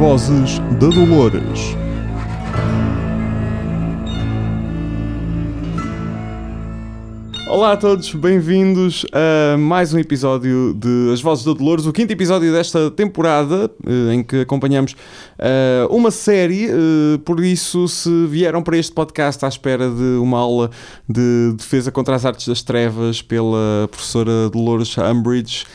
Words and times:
vozes 0.00 0.58
da 0.80 0.88
Dolores. 0.88 1.76
Olá 7.50 7.72
a 7.72 7.76
todos, 7.76 8.14
bem-vindos 8.14 9.04
a 9.12 9.56
mais 9.58 9.92
um 9.92 9.98
episódio 9.98 10.72
de 10.72 11.10
As 11.12 11.20
Vozes 11.20 11.44
da 11.44 11.52
Dolores, 11.52 11.84
o 11.84 11.92
quinto 11.92 12.12
episódio 12.12 12.52
desta 12.52 12.92
temporada 12.92 13.68
eh, 13.84 14.14
em 14.14 14.22
que 14.22 14.42
acompanhamos 14.42 14.94
eh, 15.36 15.84
uma 15.90 16.12
série. 16.12 16.66
eh, 16.70 17.18
Por 17.24 17.44
isso, 17.44 17.88
se 17.88 18.26
vieram 18.28 18.62
para 18.62 18.76
este 18.76 18.92
podcast 18.92 19.44
à 19.44 19.48
espera 19.48 19.90
de 19.90 20.18
uma 20.20 20.38
aula 20.38 20.70
de 21.08 21.52
defesa 21.56 21.90
contra 21.90 22.14
as 22.14 22.24
artes 22.24 22.46
das 22.46 22.62
trevas 22.62 23.20
pela 23.20 23.88
professora 23.90 24.48
Dolores 24.48 24.96
Umbridge, 24.96 25.66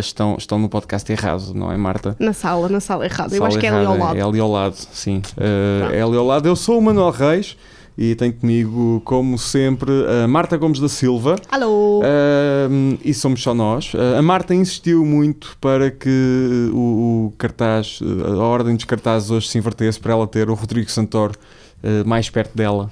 estão, 0.00 0.36
estão 0.38 0.58
no 0.58 0.68
podcast 0.68 1.10
errado, 1.10 1.54
não 1.54 1.72
é, 1.72 1.78
Marta? 1.78 2.14
Na 2.20 2.34
sala, 2.34 2.68
na 2.68 2.78
sala 2.78 3.06
errada. 3.06 3.34
Eu 3.34 3.44
acho 3.46 3.58
que 3.58 3.66
é 3.66 3.70
ali 3.70 3.86
ao 3.86 3.94
errada, 3.94 4.04
lado. 4.04 4.18
É 4.18 4.22
ali 4.22 4.40
ao 4.40 4.50
lado, 4.52 4.76
sim. 4.92 5.22
É 5.92 6.02
ali 6.02 6.16
ao 6.16 6.26
lado. 6.26 6.46
Eu 6.46 6.54
sou 6.54 6.78
o 6.78 6.82
Manuel 6.82 7.10
Reis 7.10 7.56
e 8.00 8.14
tenho 8.14 8.32
comigo, 8.32 9.02
como 9.04 9.38
sempre, 9.38 9.92
a 10.24 10.26
Marta 10.26 10.56
Gomes 10.56 10.80
da 10.80 10.88
Silva. 10.88 11.36
Alô! 11.50 12.00
Uh, 12.00 12.98
e 13.04 13.12
somos 13.12 13.42
só 13.42 13.52
nós. 13.52 13.92
Uh, 13.92 14.16
a 14.18 14.22
Marta 14.22 14.54
insistiu 14.54 15.04
muito 15.04 15.54
para 15.60 15.90
que 15.90 16.70
o, 16.72 17.26
o 17.26 17.34
cartaz, 17.36 18.00
a 18.24 18.38
ordem 18.42 18.74
dos 18.74 18.86
cartazes 18.86 19.30
hoje 19.30 19.48
se 19.48 19.58
invertesse 19.58 20.00
para 20.00 20.14
ela 20.14 20.26
ter 20.26 20.48
o 20.48 20.54
Rodrigo 20.54 20.90
Santoro 20.90 21.34
uh, 21.84 22.08
mais 22.08 22.30
perto 22.30 22.56
dela. 22.56 22.90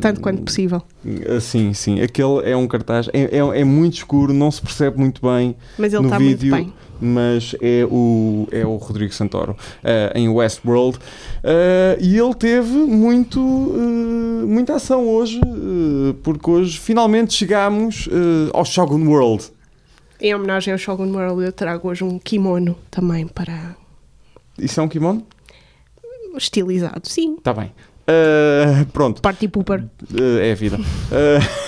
Tanto 0.00 0.20
quanto 0.20 0.42
possível. 0.42 0.82
uh, 1.02 1.40
Sim, 1.40 1.72
sim. 1.72 2.02
Aquele 2.02 2.42
é 2.44 2.54
um 2.54 2.66
cartaz, 2.68 3.08
é, 3.14 3.38
é, 3.38 3.60
é 3.60 3.64
muito 3.64 3.94
escuro, 3.94 4.34
não 4.34 4.50
se 4.50 4.60
percebe 4.60 4.98
muito 4.98 5.22
bem 5.26 5.56
Mas 5.78 5.94
ele 5.94 6.02
no 6.02 6.08
está 6.08 6.18
vídeo, 6.18 6.50
muito 6.54 6.64
bem. 6.66 6.74
Mas 7.00 7.54
é 7.60 7.84
o, 7.90 8.46
é 8.50 8.64
o 8.66 8.76
Rodrigo 8.76 9.12
Santoro 9.12 9.56
eh, 9.82 10.12
em 10.14 10.28
Westworld. 10.28 10.98
Eh, 11.42 11.98
e 12.00 12.18
ele 12.18 12.34
teve 12.34 12.70
muito, 12.72 13.40
eh, 13.40 14.44
muita 14.46 14.76
ação 14.76 15.08
hoje, 15.08 15.40
porque 16.22 16.50
hoje 16.50 16.78
finalmente 16.78 17.32
chegámos 17.34 18.08
ao 18.52 18.64
Shogun 18.64 19.06
World. 19.08 19.50
Em 20.20 20.34
homenagem 20.34 20.72
ao 20.72 20.78
Shogun 20.78 21.10
World, 21.12 21.44
eu 21.44 21.52
trago 21.52 21.88
hoje 21.88 22.04
um 22.04 22.18
kimono 22.18 22.76
também 22.90 23.26
para 23.26 23.74
Isso 24.58 24.80
é 24.80 24.82
um 24.82 24.88
kimono? 24.88 25.26
estilizado. 26.36 27.08
Sim, 27.08 27.34
Está 27.36 27.52
bem. 27.52 27.72
Pronto, 28.92 29.20
party 29.22 29.48
pooper. 29.48 29.84
É 30.40 30.52
a 30.52 30.54
vida. 30.54 30.78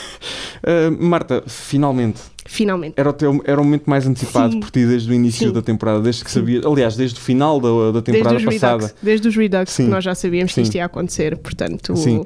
Marta, 1.01 1.43
finalmente, 1.47 2.21
Finalmente. 2.45 2.95
era 2.97 3.09
o, 3.09 3.13
teu, 3.13 3.41
era 3.45 3.61
o 3.61 3.65
momento 3.65 3.89
mais 3.89 4.07
antecipado 4.07 4.53
Sim. 4.53 4.61
por 4.61 4.71
ti 4.71 4.85
desde 4.85 5.11
o 5.11 5.15
início 5.15 5.49
Sim. 5.49 5.53
da 5.53 5.63
temporada, 5.63 6.01
desde 6.01 6.25
que 6.25 6.31
sabias, 6.31 6.65
aliás, 6.67 6.97
desde 6.97 7.19
o 7.19 7.23
final 7.23 7.61
da, 7.61 7.69
da 7.69 8.01
Desde 8.01 8.03
temporada 8.13 8.37
os 8.37 8.45
passada. 8.45 8.87
Redux, 8.87 8.95
desde 9.03 9.29
os 9.29 9.37
Redux 9.37 9.77
que 9.77 9.83
nós 9.83 10.03
já 10.05 10.15
sabíamos 10.15 10.53
que 10.53 10.61
isto 10.61 10.75
ia 10.75 10.85
acontecer, 10.85 11.37
portanto 11.39 11.97
Sim. 11.97 12.25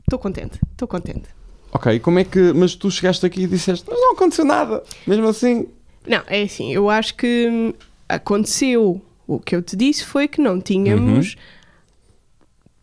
estou 0.00 0.18
contente, 0.18 0.58
estou 0.72 0.86
contente. 0.88 1.24
Ok, 1.72 1.98
como 2.00 2.18
é 2.18 2.24
que. 2.24 2.52
Mas 2.54 2.74
tu 2.74 2.90
chegaste 2.90 3.24
aqui 3.26 3.42
e 3.42 3.46
disseste, 3.46 3.84
mas 3.88 4.00
não 4.00 4.12
aconteceu 4.12 4.44
nada. 4.44 4.82
Mesmo 5.06 5.28
assim. 5.28 5.66
Não, 6.06 6.22
é 6.26 6.42
assim, 6.42 6.72
eu 6.72 6.88
acho 6.88 7.14
que 7.14 7.48
hum, 7.50 7.72
aconteceu. 8.08 9.00
O 9.26 9.38
que 9.38 9.54
eu 9.54 9.60
te 9.60 9.76
disse 9.76 10.04
foi 10.04 10.26
que 10.26 10.40
não 10.40 10.58
tínhamos 10.58 11.34
Uhum. 11.34 11.40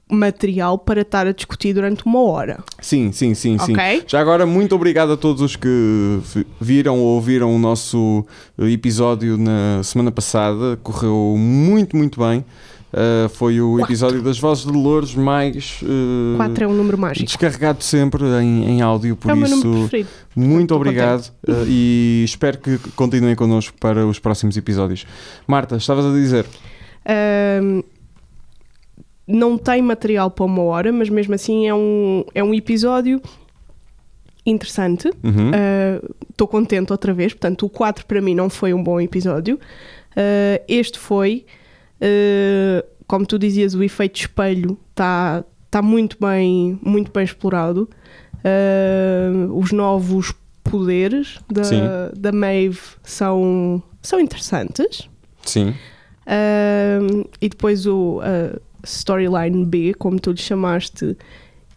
Material 0.09 0.77
para 0.77 1.01
estar 1.01 1.25
a 1.25 1.31
discutir 1.31 1.73
durante 1.73 2.05
uma 2.05 2.21
hora. 2.21 2.63
Sim, 2.79 3.11
sim, 3.11 3.33
sim, 3.33 3.57
sim. 3.57 3.73
Já 4.07 4.19
agora, 4.19 4.45
muito 4.45 4.75
obrigado 4.75 5.11
a 5.13 5.17
todos 5.17 5.41
os 5.41 5.55
que 5.55 6.19
vi- 6.33 6.45
viram 6.61 6.99
ou 6.99 7.15
ouviram 7.15 7.55
o 7.55 7.57
nosso 7.59 8.25
eh, 8.59 8.69
episódio 8.71 9.37
na 9.37 9.81
semana 9.83 10.11
passada. 10.11 10.77
Correu 10.83 11.35
muito, 11.37 11.97
muito 11.97 12.19
bem. 12.19 12.45
Uh, 12.93 13.27
foi 13.27 13.59
o 13.59 13.71
Quatro. 13.73 13.85
episódio 13.87 14.21
das 14.21 14.39
Vozes 14.39 14.63
de 14.65 14.71
Dolores 14.71 15.15
mais 15.15 15.81
uh, 15.83 16.37
4 16.37 16.63
é 16.63 16.67
um 16.67 16.73
número 16.73 16.97
mágico. 16.97 17.25
descarregado 17.25 17.83
sempre 17.83 18.23
em, 18.41 18.63
em 18.69 18.81
áudio. 18.81 19.17
Por 19.17 19.31
é 19.31 19.37
isso, 19.37 19.89
muito 20.33 20.61
Estou 20.61 20.77
obrigado 20.77 21.27
uh, 21.45 21.65
e 21.67 22.21
espero 22.23 22.57
que 22.57 22.77
continuem 22.95 23.35
connosco 23.35 23.75
para 23.81 24.05
os 24.07 24.17
próximos 24.17 24.55
episódios. 24.55 25.05
Marta, 25.45 25.75
estavas 25.75 26.05
a 26.05 26.11
dizer. 26.13 26.45
Não 29.27 29.57
tem 29.57 29.81
material 29.81 30.29
para 30.29 30.45
uma 30.45 30.61
hora, 30.63 30.91
mas 30.91 31.09
mesmo 31.09 31.33
assim 31.33 31.67
é 31.67 31.73
um, 31.73 32.23
é 32.33 32.43
um 32.43 32.53
episódio 32.53 33.21
interessante. 34.45 35.07
Uhum. 35.23 35.51
Estou 36.29 36.47
contente 36.47 36.91
outra 36.91 37.13
vez, 37.13 37.33
portanto, 37.33 37.65
o 37.65 37.69
4 37.69 38.05
para 38.05 38.21
mim 38.21 38.35
não 38.35 38.49
foi 38.49 38.73
um 38.73 38.83
bom 38.83 39.01
episódio. 39.01 39.59
Ah, 40.15 40.61
este 40.67 40.97
foi, 40.97 41.45
ah, 42.01 42.85
como 43.07 43.25
tu 43.25 43.37
dizias, 43.37 43.73
o 43.73 43.83
efeito 43.83 44.19
espelho 44.19 44.77
está 44.91 45.43
tá 45.69 45.81
muito, 45.81 46.17
bem, 46.19 46.79
muito 46.81 47.11
bem 47.11 47.23
explorado. 47.23 47.89
Os 49.55 49.71
novos 49.71 50.33
poderes 50.63 51.39
Sim. 51.63 51.79
da, 51.79 52.11
da 52.15 52.31
Maeve 52.31 52.79
são, 53.03 53.81
são 54.01 54.19
interessantes. 54.19 55.09
Sim. 55.43 55.73
E 57.41 57.49
depois 57.49 57.87
o 57.87 58.19
uh, 58.19 58.61
storyline 58.85 59.65
B, 59.65 59.93
como 59.93 60.19
tu 60.19 60.31
lhe 60.31 60.37
chamaste, 60.37 61.17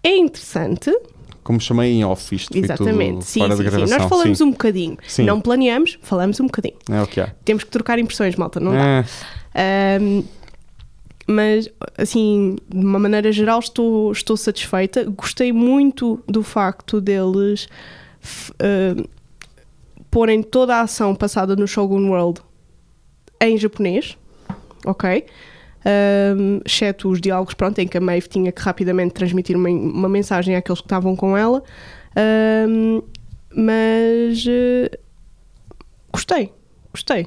é 0.03 0.17
interessante. 0.17 0.97
Como 1.43 1.61
chamei 1.61 1.93
em 1.93 2.05
off, 2.05 2.35
isto 2.35 2.57
Exatamente. 2.57 3.25
Sim, 3.25 3.41
fora 3.41 3.57
sim, 3.57 3.63
de 3.63 3.71
sim. 3.71 3.77
gravação. 3.77 3.99
Nós 3.99 4.09
falamos 4.09 4.39
sim. 4.39 4.45
um 4.45 4.51
bocadinho. 4.51 4.99
Sim. 5.07 5.25
Não 5.25 5.41
planeamos, 5.41 5.99
falamos 6.03 6.39
um 6.41 6.47
bocadinho. 6.47 6.77
É 6.91 7.03
o 7.03 7.07
que 7.07 7.21
há. 7.21 7.33
Temos 7.45 7.65
que 7.65 7.71
trocar 7.71 7.99
impressões, 7.99 8.37
malta, 8.37 8.61
não 8.61 8.73
dá. 8.73 9.05
É, 9.55 9.99
Um, 10.01 10.25
mas, 11.27 11.69
assim, 11.99 12.57
de 12.69 12.85
uma 12.85 12.99
maneira 12.99 13.31
geral, 13.31 13.59
estou, 13.59 14.11
estou 14.13 14.37
satisfeita. 14.37 15.05
Gostei 15.05 15.53
muito 15.53 16.23
do 16.27 16.43
facto 16.43 17.01
deles 17.03 17.69
uh, 18.55 19.09
porem 20.11 20.43
toda 20.43 20.77
a 20.77 20.81
ação 20.83 21.15
passada 21.15 21.55
no 21.55 21.69
Shogun 21.69 22.09
World 22.09 22.41
em 23.41 23.59
japonês, 23.59 24.17
ok? 24.87 25.27
Um, 25.87 26.61
exceto 26.65 27.09
os 27.09 27.21
diálogos, 27.21 27.55
pronto, 27.55 27.79
em 27.79 27.87
que 27.87 27.97
a 27.97 28.01
Maeve 28.01 28.29
tinha 28.29 28.51
que 28.51 28.61
rapidamente 28.61 29.15
transmitir 29.15 29.57
uma, 29.57 29.69
uma 29.69 30.09
mensagem 30.09 30.57
àqueles 30.57 30.81
que 30.81 30.87
estavam 30.87 31.15
com 31.15 31.37
ela. 31.37 31.63
Um, 32.69 33.03
mas 33.55 34.45
uh, 34.47 34.99
gostei, 36.13 36.53
gostei. 36.93 37.27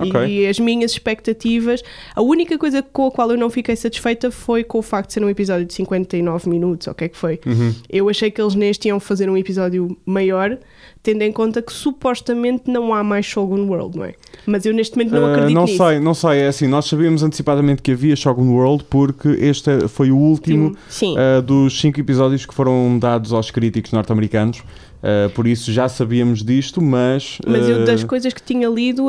Ok. 0.00 0.26
E 0.26 0.46
as 0.46 0.58
minhas 0.58 0.92
expectativas. 0.92 1.82
A 2.14 2.22
única 2.22 2.58
coisa 2.58 2.82
com 2.82 3.06
a 3.06 3.10
qual 3.10 3.30
eu 3.30 3.36
não 3.36 3.50
fiquei 3.50 3.76
satisfeita 3.76 4.30
foi 4.30 4.64
com 4.64 4.78
o 4.78 4.82
facto 4.82 5.08
de 5.08 5.14
ser 5.14 5.24
um 5.24 5.28
episódio 5.30 5.64
de 5.66 5.74
59 5.74 6.48
minutos, 6.48 6.86
ou 6.86 6.92
o 6.92 6.94
que 6.96 7.04
é 7.04 7.08
que 7.08 7.16
foi. 7.16 7.40
uhum. 7.46 7.74
Eu 7.88 8.08
achei 8.08 8.30
que 8.30 8.40
eles 8.40 8.54
neste 8.54 8.88
iam 8.88 8.98
fazer 9.00 9.28
um 9.30 9.36
episódio 9.36 9.96
maior, 10.04 10.58
tendo 11.02 11.22
em 11.22 11.32
conta 11.32 11.62
que 11.62 11.72
supostamente 11.72 12.70
não 12.70 12.92
há 12.94 13.02
mais 13.02 13.24
Shogun 13.26 13.66
World, 13.68 13.96
não 13.98 14.04
é? 14.04 14.14
Mas 14.46 14.64
eu 14.66 14.72
neste 14.74 14.96
momento 14.96 15.12
não 15.14 15.26
Ah, 15.26 15.32
acredito 15.32 15.54
não 15.54 15.64
nisso. 15.64 15.76
sei, 15.76 16.00
não 16.00 16.14
sei, 16.14 16.38
é 16.40 16.46
assim, 16.48 16.66
nós 16.66 16.84
sabíamos 16.86 17.22
antecipadamente 17.22 17.82
que 17.82 17.92
havia 17.92 18.14
Shogun 18.16 18.52
World 18.54 18.84
porque 18.90 19.28
este 19.28 19.88
foi 19.88 20.10
o 20.10 20.16
último 20.16 20.76
ah, 21.16 21.40
dos 21.40 21.80
cinco 21.80 21.98
episódios 22.00 22.44
que 22.46 22.54
foram 22.54 22.98
dados 22.98 23.32
aos 23.32 23.50
críticos 23.50 23.92
norte-americanos, 23.92 24.62
Ah, 25.08 25.30
por 25.34 25.46
isso 25.46 25.70
já 25.72 25.88
sabíamos 25.88 26.42
disto, 26.42 26.82
mas... 26.82 27.38
Mas 27.46 27.68
eu, 27.68 27.82
ah, 27.82 27.84
das 27.84 28.02
coisas 28.02 28.32
que 28.34 28.42
tinha 28.42 28.68
lido, 28.68 29.06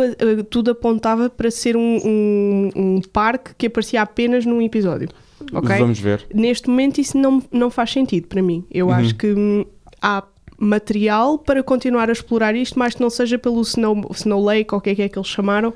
tudo 0.48 0.70
apontava 0.70 1.28
para 1.28 1.50
ser 1.50 1.76
um, 1.76 1.98
um, 2.06 2.70
um 2.76 3.02
parque 3.02 3.56
que 3.58 3.66
aparecia 3.66 4.04
apenas 4.04 4.46
num 4.46 4.62
episódio. 4.62 5.10
Ok? 5.52 5.76
Vamos 5.80 6.00
ver. 6.00 6.24
Neste 6.32 6.70
momento 6.70 7.00
isso 7.02 7.18
não, 7.18 7.42
não 7.52 7.72
faz 7.72 7.92
sentido 7.92 8.28
para 8.28 8.44
mim. 8.44 8.64
Eu 8.70 8.88
Uhum. 8.88 8.94
acho 8.94 9.16
que 9.16 9.28
hum, 9.34 9.66
há 10.00 10.24
material 10.60 11.40
para 11.40 11.64
continuar 11.64 12.10
a 12.10 12.14
explorar 12.14 12.56
isto, 12.56 12.78
mas 12.78 12.94
que 12.94 13.02
não 13.02 13.10
seja 13.10 13.40
pelo 13.40 13.60
Snow, 13.62 14.08
Snow 14.12 14.44
Lake, 14.44 14.74
ou 14.74 14.78
o 14.78 14.82
que 14.82 14.92
é 14.92 14.96
que 14.96 15.02
é 15.02 15.10
que 15.10 15.18
eles 15.18 15.28
chamaram, 15.28 15.74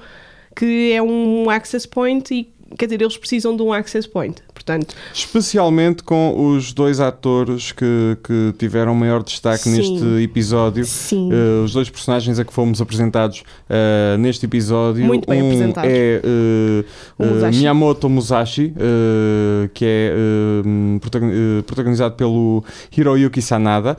que 0.55 0.91
é 0.91 1.01
um 1.01 1.49
access 1.49 1.87
point 1.87 2.31
e 2.31 2.53
quer 2.77 2.85
dizer, 2.85 3.01
eles 3.01 3.17
precisam 3.17 3.55
de 3.55 3.61
um 3.63 3.73
access 3.73 4.07
point. 4.07 4.41
Portanto, 4.63 4.93
Especialmente 5.13 6.03
com 6.03 6.53
os 6.53 6.71
dois 6.71 6.99
atores 6.99 7.71
que, 7.71 8.17
que 8.23 8.53
tiveram 8.59 8.93
maior 8.93 9.23
destaque 9.23 9.63
Sim. 9.63 9.75
neste 9.77 10.23
episódio. 10.23 10.85
sim. 10.85 11.31
Uh, 11.33 11.63
os 11.63 11.73
dois 11.73 11.89
personagens 11.89 12.37
a 12.37 12.45
que 12.45 12.53
fomos 12.53 12.79
apresentados 12.79 13.39
uh, 13.69 14.17
neste 14.19 14.45
episódio. 14.45 15.03
Muito 15.03 15.27
bem 15.27 15.41
um 15.41 15.47
apresentados. 15.47 15.89
é 15.91 16.21
uh, 17.19 17.25
Musashi. 17.33 17.57
Miyamoto 17.59 18.09
Musashi, 18.09 18.73
que 19.73 19.85
é 19.85 20.13
protagon- 20.99 21.31
protagonizado 21.65 22.15
pelo 22.15 22.63
Hiroyuki 22.95 23.41
Sanada, 23.41 23.97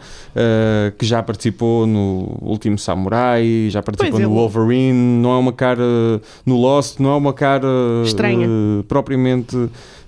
que 0.97 1.05
já 1.05 1.23
participou 1.23 1.87
no 1.87 2.39
Último 2.41 2.79
Samurai, 2.79 3.69
já 3.69 3.83
participou 3.83 4.13
Pois, 4.19 4.23
no 4.29 4.31
ele- 4.33 4.39
Wolverine. 4.41 4.93
Não 5.21 5.33
é 5.35 5.39
uma 5.39 5.53
cara 5.53 5.83
no 6.47 6.57
Lost, 6.57 7.01
não 7.01 7.11
é 7.13 7.17
uma 7.17 7.33
cara 7.33 7.67
Estranha. 8.05 8.47
uh, 8.49 8.85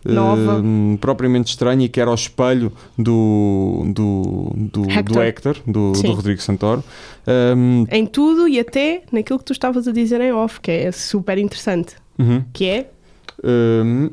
propriamente. 0.04 0.08
uh, 0.08 0.12
Nova. 0.62 0.98
propriamente 1.00 1.50
estranha 1.50 1.86
e 1.86 1.88
que 1.88 2.00
era 2.00 2.10
ao 2.10 2.14
espelho 2.14 2.70
do, 2.98 3.82
do, 3.86 4.52
do, 4.54 4.82
do 4.82 4.90
Hector. 4.90 5.22
Hector, 5.22 5.56
do, 5.66 5.92
do 5.92 6.12
Rodrigo 6.12 6.40
Santoro. 6.42 6.84
Um, 7.56 7.86
Em 7.90 8.04
tudo 8.06 8.46
e 8.46 8.60
até 8.60 9.02
naquilo 9.10 9.38
que 9.38 9.44
tu 9.46 9.52
estavas 9.52 9.88
a 9.88 9.92
dizer 9.92 10.20
em 10.20 10.32
off, 10.32 10.60
que 10.60 10.70
é 10.70 10.92
super 10.92 11.38
interessante. 11.38 11.94
Uhum. 12.18 12.44
que 12.52 12.66
é 12.66 12.90
Hum, 13.42 14.10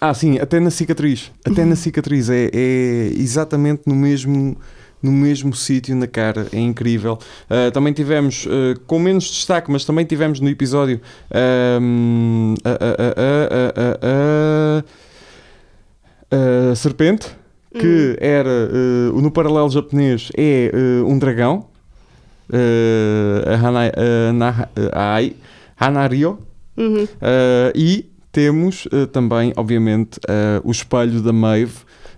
ah, 0.00 0.14
sim, 0.14 0.38
até 0.38 0.58
na 0.60 0.70
cicatriz. 0.70 1.30
Até 1.44 1.64
na 1.64 1.76
cicatriz. 1.76 2.28
É, 2.30 2.50
é 2.52 3.12
exatamente 3.16 3.82
no 3.86 3.94
mesmo, 3.94 4.56
no 5.02 5.12
mesmo 5.12 5.54
sítio 5.54 5.94
na 5.94 6.06
cara. 6.06 6.46
É 6.52 6.58
incrível. 6.58 7.18
Uh, 7.50 7.70
também 7.70 7.92
tivemos, 7.92 8.46
uh, 8.46 8.78
com 8.86 8.98
menos 8.98 9.24
destaque, 9.30 9.70
mas 9.70 9.84
também 9.84 10.04
tivemos 10.04 10.40
no 10.40 10.48
episódio. 10.48 11.00
um, 11.80 12.54
a, 12.64 12.70
a- 12.70 14.80
a- 14.80 14.84
a 16.30 16.74
Serpente, 16.74 17.28
que 17.72 18.16
era 18.20 18.48
uh, 18.48 19.20
no 19.20 19.30
paralelo 19.30 19.70
japonês, 19.70 20.30
é 20.36 20.70
uh, 21.02 21.06
um 21.08 21.18
dragão. 21.18 21.66
Uh, 22.48 23.42
a 24.92 25.86
Hanario. 25.86 26.38
Uhum. 26.76 27.04
Uh, 27.04 27.08
e 27.74 28.10
temos 28.32 28.86
uh, 28.86 29.06
também, 29.06 29.52
obviamente, 29.56 30.18
uh, 30.18 30.60
o 30.64 30.70
espelho 30.70 31.20
da 31.20 31.32
Maeve. 31.32 31.74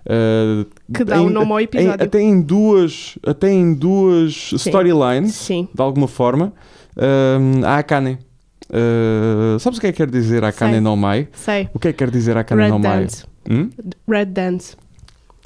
uh, 0.07 0.65
Que 0.93 1.05
dá 1.05 1.19
em- 1.19 1.27
o 1.27 1.31
nome 1.31 1.53
ao 1.53 1.61
em- 1.61 1.65
episódio. 1.65 2.05
até 2.07 2.21
em 2.21 2.41
duas, 2.41 3.19
até 3.27 3.51
em 3.51 3.75
duas 3.75 4.53
storylines, 4.53 5.47
de 5.49 5.69
alguma 5.83 6.09
forma, 6.09 6.53
um, 6.97 7.65
a 7.65 7.79
Akane. 7.79 8.19
Uh, 8.71 9.59
sabes 9.59 9.79
o 9.79 9.81
que 9.83 9.89
é 9.89 9.93
que 9.93 9.99
quer 9.99 10.11
dizer 10.11 10.43
Akane 10.45 10.73
Sei. 10.73 10.81
no 10.81 10.97
Mai? 10.97 11.29
Sei. 11.33 11.69
O 11.75 11.79
que 11.79 11.89
é 11.89 11.93
que 11.93 11.99
quer 11.99 12.11
dizer 12.11 12.37
Akane 12.39 12.63
Red 12.63 12.69
no 12.71 12.79
Mai? 12.79 13.01
Dance. 13.03 13.25
Hum? 13.51 13.71
Red 14.09 14.27
Dance. 14.27 14.77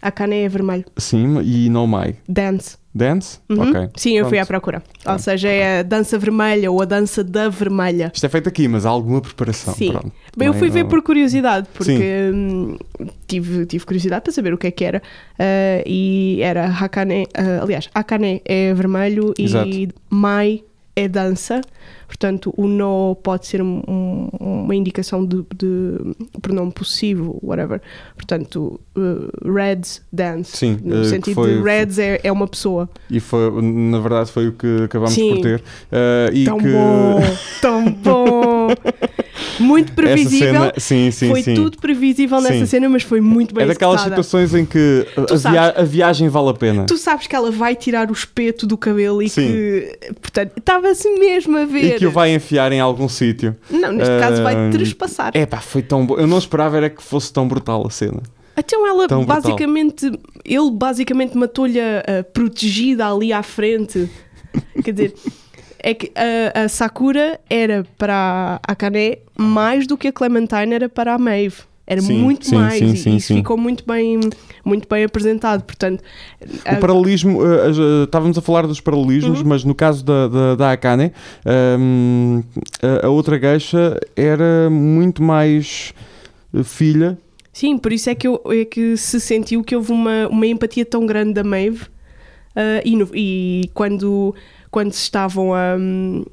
A 0.02 0.10
cana 0.10 0.34
é 0.34 0.48
vermelho. 0.48 0.84
Sim, 0.98 1.40
e 1.42 1.68
no 1.70 1.86
Mai. 1.86 2.16
Dance. 2.28 2.76
Dance? 2.94 3.40
Uhum. 3.48 3.70
Ok. 3.70 3.90
Sim, 3.96 4.16
eu 4.16 4.24
fui 4.24 4.38
Pronto. 4.38 4.42
à 4.42 4.46
procura. 4.46 4.78
Ou 4.78 5.02
Pronto. 5.04 5.22
seja, 5.22 5.48
é 5.48 5.80
a 5.80 5.82
dança 5.82 6.18
vermelha 6.18 6.70
ou 6.70 6.80
a 6.80 6.84
dança 6.84 7.22
da 7.22 7.48
vermelha. 7.48 8.10
Isto 8.14 8.24
é 8.24 8.28
feito 8.28 8.48
aqui, 8.48 8.68
mas 8.68 8.86
há 8.86 8.88
alguma 8.90 9.20
preparação. 9.20 9.74
Sim. 9.74 9.92
Pronto. 9.92 10.12
Bem, 10.36 10.48
eu 10.48 10.54
fui 10.54 10.70
ver 10.70 10.84
por 10.86 11.02
curiosidade, 11.02 11.66
porque 11.74 12.30
hum, 12.32 12.76
tive, 13.26 13.66
tive 13.66 13.84
curiosidade 13.84 14.22
para 14.22 14.32
saber 14.32 14.54
o 14.54 14.58
que 14.58 14.66
é 14.66 14.70
que 14.70 14.84
era. 14.84 15.02
Ah, 15.38 15.82
e 15.84 16.38
era 16.42 16.66
Hakane, 16.66 17.26
ah, 17.34 17.62
aliás, 17.62 17.88
Hakane 17.94 18.40
é 18.44 18.72
vermelho 18.72 19.34
Exato. 19.38 19.68
e 19.68 19.88
Mai 20.08 20.62
é 20.94 21.06
dança. 21.08 21.60
Portanto, 22.06 22.54
o 22.56 22.66
no 22.68 23.16
pode 23.22 23.46
ser 23.46 23.60
um- 23.62 23.82
um- 23.88 24.28
uma 24.40 24.74
indicação 24.74 25.24
de, 25.26 25.44
de 25.56 25.98
pronome 26.40 26.72
possível, 26.72 27.38
whatever. 27.42 27.80
Portanto, 28.14 28.80
uh, 28.96 29.52
Reds 29.52 30.02
dance. 30.12 30.56
Sim, 30.56 30.78
no 30.84 31.02
que 31.02 31.08
sentido 31.08 31.34
foi- 31.34 31.56
de 31.56 31.62
Reds 31.62 31.98
é, 31.98 32.20
é 32.22 32.30
uma 32.32 32.46
pessoa. 32.46 32.88
E 33.10 33.18
foi, 33.20 33.50
na 33.62 33.98
verdade 33.98 34.30
foi 34.30 34.48
o 34.48 34.52
que 34.52 34.84
acabámos 34.84 35.14
Sim. 35.14 35.30
por 35.34 35.40
ter. 35.42 35.60
Uh, 35.92 36.44
tão 36.44 36.58
que 36.58 36.72
bom! 36.72 37.20
Tão 37.60 37.92
bom! 37.92 38.68
Muito 39.58 39.92
previsível. 39.92 40.46
Cena, 40.52 40.72
sim, 40.76 41.10
sim, 41.10 41.28
foi 41.28 41.42
sim. 41.42 41.54
tudo 41.54 41.78
previsível 41.78 42.40
nessa 42.40 42.66
cena, 42.66 42.88
mas 42.88 43.02
foi 43.02 43.20
muito 43.20 43.54
bem 43.54 43.64
é 43.64 43.68
daquelas 43.68 44.00
executada. 44.00 44.22
situações 44.22 44.54
em 44.54 44.64
que 44.66 45.06
a, 45.16 45.50
via- 45.50 45.74
a 45.78 45.82
viagem 45.82 46.28
vale 46.28 46.50
a 46.50 46.54
pena. 46.54 46.84
Tu 46.86 46.96
sabes 46.98 47.26
que 47.26 47.34
ela 47.34 47.50
vai 47.50 47.74
tirar 47.74 48.10
o 48.10 48.12
espeto 48.12 48.66
do 48.66 48.76
cabelo 48.76 49.22
e 49.22 49.28
Sim. 49.28 49.46
que, 49.46 49.98
portanto, 50.20 50.52
estava-se 50.58 51.08
mesmo 51.18 51.56
a 51.56 51.64
ver. 51.64 51.95
Que 51.98 52.06
o 52.06 52.10
vai 52.10 52.34
enfiar 52.34 52.72
em 52.72 52.80
algum 52.80 53.08
sítio. 53.08 53.56
Não, 53.70 53.92
neste 53.92 54.18
caso 54.18 54.42
vai 54.42 54.70
trespassar. 54.70 55.32
É 55.34 55.46
pá, 55.46 55.58
foi 55.58 55.82
tão 55.82 56.06
bom. 56.06 56.16
Eu 56.16 56.26
não 56.26 56.38
esperava 56.38 56.76
era 56.76 56.90
que 56.90 57.02
fosse 57.02 57.32
tão 57.32 57.46
brutal 57.46 57.86
a 57.86 57.90
cena. 57.90 58.22
Então 58.56 58.86
ela 58.86 59.06
tão 59.06 59.24
brutal. 59.24 59.42
basicamente, 59.42 60.06
ele 60.44 60.70
basicamente 60.72 61.36
matou-lhe 61.36 61.78
protegida 62.32 63.06
ali 63.06 63.32
à 63.32 63.42
frente. 63.42 64.10
Quer 64.82 64.92
dizer, 64.92 65.14
é 65.78 65.94
que 65.94 66.10
a, 66.14 66.64
a 66.64 66.68
Sakura 66.68 67.38
era 67.48 67.86
para 67.98 68.60
a 68.66 68.72
Akane 68.72 69.18
mais 69.36 69.86
do 69.86 69.96
que 69.96 70.08
a 70.08 70.12
Clementine 70.12 70.74
era 70.74 70.88
para 70.88 71.14
a 71.14 71.18
Maeve. 71.18 71.58
Era 71.86 72.00
Sim, 72.00 72.18
muito 72.18 72.46
sim, 72.46 72.54
mais 72.56 72.78
sim, 72.78 72.92
e 72.92 72.96
sim, 72.96 73.16
isso 73.16 73.32
ficou 73.34 73.56
muito 73.56 73.84
bem, 73.86 74.18
muito 74.64 74.88
bem 74.88 75.04
apresentado. 75.04 75.62
Portanto, 75.62 76.02
O 76.42 76.74
a- 76.74 76.76
paralelismo, 76.76 77.38
uh, 77.40 77.44
uh, 77.70 78.04
estávamos 78.04 78.36
a 78.36 78.42
falar 78.42 78.66
dos 78.66 78.80
paralelismos, 78.80 79.40
Uhum. 79.40 79.46
mas 79.48 79.62
no 79.62 79.74
caso 79.74 80.04
da, 80.04 80.26
da, 80.26 80.54
da 80.56 80.72
Akane, 80.72 81.12
um, 81.78 82.42
a, 83.02 83.06
a 83.06 83.08
outra 83.10 83.38
geisha 83.38 83.98
era 84.16 84.68
muito 84.68 85.22
mais 85.22 85.94
uh, 86.52 86.64
filha. 86.64 87.16
Sim, 87.52 87.78
por 87.78 87.92
isso 87.92 88.10
é 88.10 88.14
que, 88.14 88.26
eu, 88.26 88.40
é 88.50 88.64
que 88.64 88.96
se 88.96 89.18
sentiu 89.20 89.62
que 89.64 89.74
houve 89.76 89.92
uma, 89.92 90.28
uma 90.28 90.46
empatia 90.46 90.84
tão 90.84 91.06
grande 91.06 91.32
da 91.34 91.44
Maeve 91.44 91.86
ah, 92.54 92.82
e, 92.84 92.96
no- 92.96 93.08
e 93.14 93.70
quando, 93.72 94.34
quando 94.70 94.92
se 94.92 95.02
estavam 95.02 95.54
a. 95.54 95.76
ah, 95.76 96.26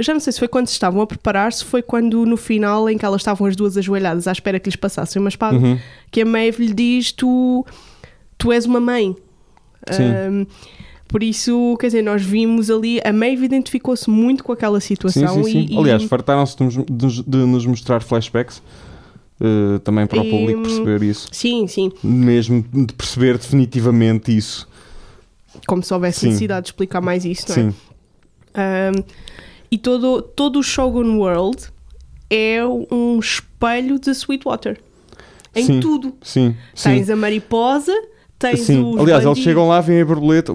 já 0.00 0.12
não 0.12 0.20
sei 0.20 0.32
se 0.32 0.38
foi 0.38 0.48
quando 0.48 0.66
se 0.66 0.72
estavam 0.74 1.00
a 1.00 1.06
preparar, 1.06 1.52
se 1.52 1.64
foi 1.64 1.82
quando 1.82 2.24
no 2.26 2.36
final 2.36 2.88
em 2.90 2.96
que 2.98 3.04
elas 3.04 3.20
estavam 3.20 3.46
as 3.46 3.56
duas 3.56 3.76
ajoelhadas 3.76 4.26
à 4.26 4.32
espera 4.32 4.58
que 4.60 4.68
lhes 4.68 4.76
passassem 4.76 5.20
uma 5.20 5.28
espada, 5.28 5.56
Uhum. 5.56 5.78
que 6.10 6.20
a 6.20 6.24
Maeve 6.24 6.66
lhe 6.66 6.74
diz: 6.74 7.12
Tu, 7.12 7.64
tu 8.38 8.52
és 8.52 8.64
uma 8.66 8.80
mãe. 8.80 9.16
Sim. 9.90 10.02
Ahm, 10.04 10.46
por 11.08 11.22
isso, 11.22 11.76
quer 11.80 11.86
dizer, 11.86 12.02
nós 12.02 12.22
vimos 12.22 12.68
ali, 12.70 13.00
a 13.04 13.12
Maeve 13.12 13.44
identificou-se 13.44 14.10
muito 14.10 14.42
com 14.42 14.52
aquela 14.52 14.80
Sim, 14.80 14.88
situação 14.88 15.44
sim, 15.44 15.50
sim. 15.52 15.66
e, 15.70 15.74
e- 15.74 15.78
Aliás, 15.78 16.02
fartaram-se 16.04 16.56
de, 16.56 16.64
nos- 16.64 16.74
de 16.74 17.04
nos- 17.06 17.22
de 17.22 17.36
nos 17.38 17.64
mostrar 17.66 18.02
flashbacks 18.02 18.60
uh, 19.40 19.78
também 19.80 20.04
para 20.06 20.20
o 20.20 20.24
E, 20.24 20.30
público 20.30 20.58
hum, 20.60 20.62
perceber 20.64 21.02
isso. 21.04 21.28
sim, 21.30 21.66
sim, 21.68 21.92
Mesmo 22.02 22.64
de 22.72 22.92
perceber 22.92 23.38
definitivamente 23.38 24.36
isso. 24.36 24.68
como 25.66 25.82
se 25.82 25.94
houvesse 25.94 26.20
Sim. 26.20 26.26
necessidade 26.26 26.64
de 26.64 26.68
explicar 26.70 27.00
mais 27.00 27.24
isso, 27.24 27.46
não 27.50 27.56
é? 27.56 27.70
Sim. 27.70 27.74
Um, 28.58 29.04
e 29.70 29.78
todo, 29.78 30.22
todo 30.22 30.58
o 30.58 30.62
Shogun 30.62 31.18
World 31.18 31.64
é 32.30 32.60
um 32.90 33.18
espelho 33.18 33.98
de 33.98 34.10
Sweetwater. 34.10 34.78
Em 35.54 35.64
Sim, 35.64 35.80
tudo. 35.80 36.14
Sim. 36.22 36.54
sim. 36.74 36.90
Tens 36.90 37.08
a 37.08 37.16
mariposa, 37.16 37.92
tens 38.38 38.60
Sim. 38.60 38.82
os 38.82 39.00
Aliás, 39.00 39.10
eles 39.22 39.24
bandidos. 39.24 39.42
chegam 39.44 39.68
lá, 39.68 39.80
vêm 39.80 40.02
a 40.02 40.04
borboleta, 40.04 40.52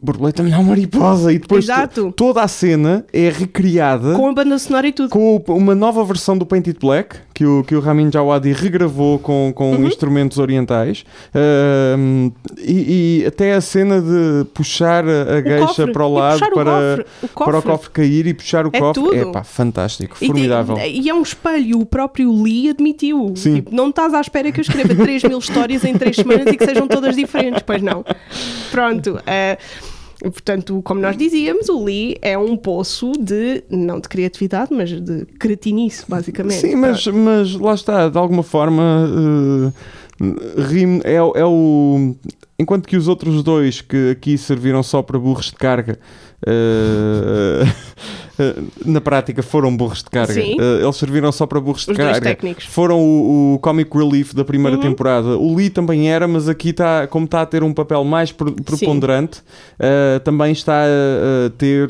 borboleta, 0.00 0.42
não, 0.44 0.62
mariposa, 0.62 1.32
e 1.32 1.38
depois 1.40 1.64
Exato. 1.64 2.04
to- 2.06 2.12
toda 2.12 2.40
a 2.42 2.46
cena 2.46 3.04
é 3.12 3.28
recriada 3.30 4.14
com 4.14 4.28
a 4.28 4.32
banda 4.32 4.56
sonora 4.58 4.86
e 4.86 4.92
tudo. 4.92 5.08
com 5.10 5.42
uma 5.48 5.74
nova 5.74 6.04
versão 6.04 6.38
do 6.38 6.46
Painted 6.46 6.78
Black 6.78 7.16
que 7.34 7.44
o, 7.44 7.64
que 7.64 7.74
o 7.74 7.80
Ramin 7.80 8.08
Djawadi 8.10 8.52
regravou 8.52 9.18
com, 9.18 9.52
com 9.52 9.72
Uhum. 9.74 9.86
instrumentos 9.88 10.38
orientais 10.38 11.04
e, 12.58 13.22
e 13.22 13.26
até 13.26 13.54
a 13.54 13.60
cena 13.60 14.00
de 14.00 14.44
puxar 14.54 15.04
a, 15.04 15.36
a 15.36 15.38
O 15.40 15.42
geisha 15.42 15.66
cofre, 15.66 15.92
para 15.92 16.06
o 16.06 16.14
lado 16.14 16.38
puxar 16.38 16.52
o 16.52 16.54
para, 16.54 16.70
cofre, 16.70 17.02
o 17.02 17.28
para 17.28 17.28
o 17.28 17.62
cofre. 17.62 17.70
cofre 17.72 17.90
cair 17.90 18.26
e 18.28 18.34
puxar 18.34 18.66
o 18.66 18.70
É 18.72 18.78
cofre 18.78 19.02
tudo. 19.02 19.14
é 19.16 19.32
pá, 19.32 19.42
fantástico, 19.42 20.16
E, 20.20 20.26
formidável. 20.28 20.76
tem- 20.76 21.00
e 21.00 21.08
é 21.08 21.14
um 21.14 21.22
espelho, 21.22 21.80
o 21.80 21.86
próprio 21.86 22.32
Lee 22.42 22.70
admitiu. 22.70 23.32
Sim. 23.36 23.56
Tipo, 23.56 23.74
não 23.74 23.88
estás 23.90 24.14
à 24.14 24.20
espera 24.20 24.52
que 24.52 24.60
eu 24.60 24.62
escreva 24.62 24.94
3 24.94 25.24
mil 25.24 25.38
histórias 25.38 25.84
em 25.84 25.94
3 25.94 26.14
semanas 26.16 26.46
e 26.46 26.56
que 26.56 26.64
sejam 26.64 26.86
todas 26.86 27.16
diferentes, 27.16 27.62
pois 27.66 27.82
não. 27.82 28.04
Pronto. 28.70 29.18
Portanto, 30.30 30.80
como 30.84 31.00
nós 31.00 31.16
dizíamos, 31.16 31.68
o 31.68 31.84
Lee 31.84 32.16
é 32.22 32.36
um 32.38 32.56
poço 32.56 33.12
de, 33.12 33.62
não 33.70 34.00
de 34.00 34.08
criatividade, 34.08 34.72
mas 34.72 34.90
de 34.90 35.24
cretinice, 35.38 36.04
basicamente. 36.08 36.60
Sim, 36.60 36.76
mas, 36.76 37.06
mas 37.06 37.54
lá 37.54 37.74
está, 37.74 38.08
de 38.08 38.18
alguma 38.18 38.42
forma 38.42 39.72
eh, 40.20 40.62
rime- 40.68 41.00
é, 41.04 41.14
é 41.16 41.44
o. 41.44 42.14
Enquanto 42.58 42.86
que 42.86 42.96
os 42.96 43.08
outros 43.08 43.42
dois 43.42 43.80
que 43.80 44.10
aqui 44.10 44.38
serviram 44.38 44.82
só 44.82 45.02
para 45.02 45.18
burros 45.18 45.46
de 45.46 45.56
carga. 45.56 45.98
Eh, 46.46 47.66
eh, 48.38 48.54
na 48.84 49.00
prática 49.00 49.42
foram 49.42 49.74
burros 49.76 50.02
de 50.02 50.10
carga. 50.10 50.40
Eh, 50.40 50.56
eles 50.82 50.96
serviram 50.96 51.30
só 51.32 51.46
para 51.46 51.60
burros 51.60 51.84
de 51.84 51.92
Os 51.92 51.96
dois 51.98 52.18
carga. 52.18 52.56
Foram 52.68 53.00
o, 53.00 53.54
o 53.54 53.58
comic 53.60 53.96
relief 53.96 54.34
da 54.34 54.44
primeira 54.44 54.76
Uhum. 54.76 54.82
temporada. 54.82 55.36
O 55.38 55.54
Lee 55.54 55.70
também 55.70 56.10
era, 56.10 56.26
mas 56.26 56.48
aqui 56.48 56.70
está, 56.70 57.06
como 57.06 57.24
está 57.26 57.42
a 57.42 57.46
ter 57.46 57.62
um 57.62 57.72
papel 57.72 58.02
mais 58.04 58.32
pre- 58.32 58.52
preponderante, 58.52 59.42
eh, 59.78 60.18
também 60.24 60.52
está 60.52 60.82
a, 60.84 61.50
ter 61.56 61.88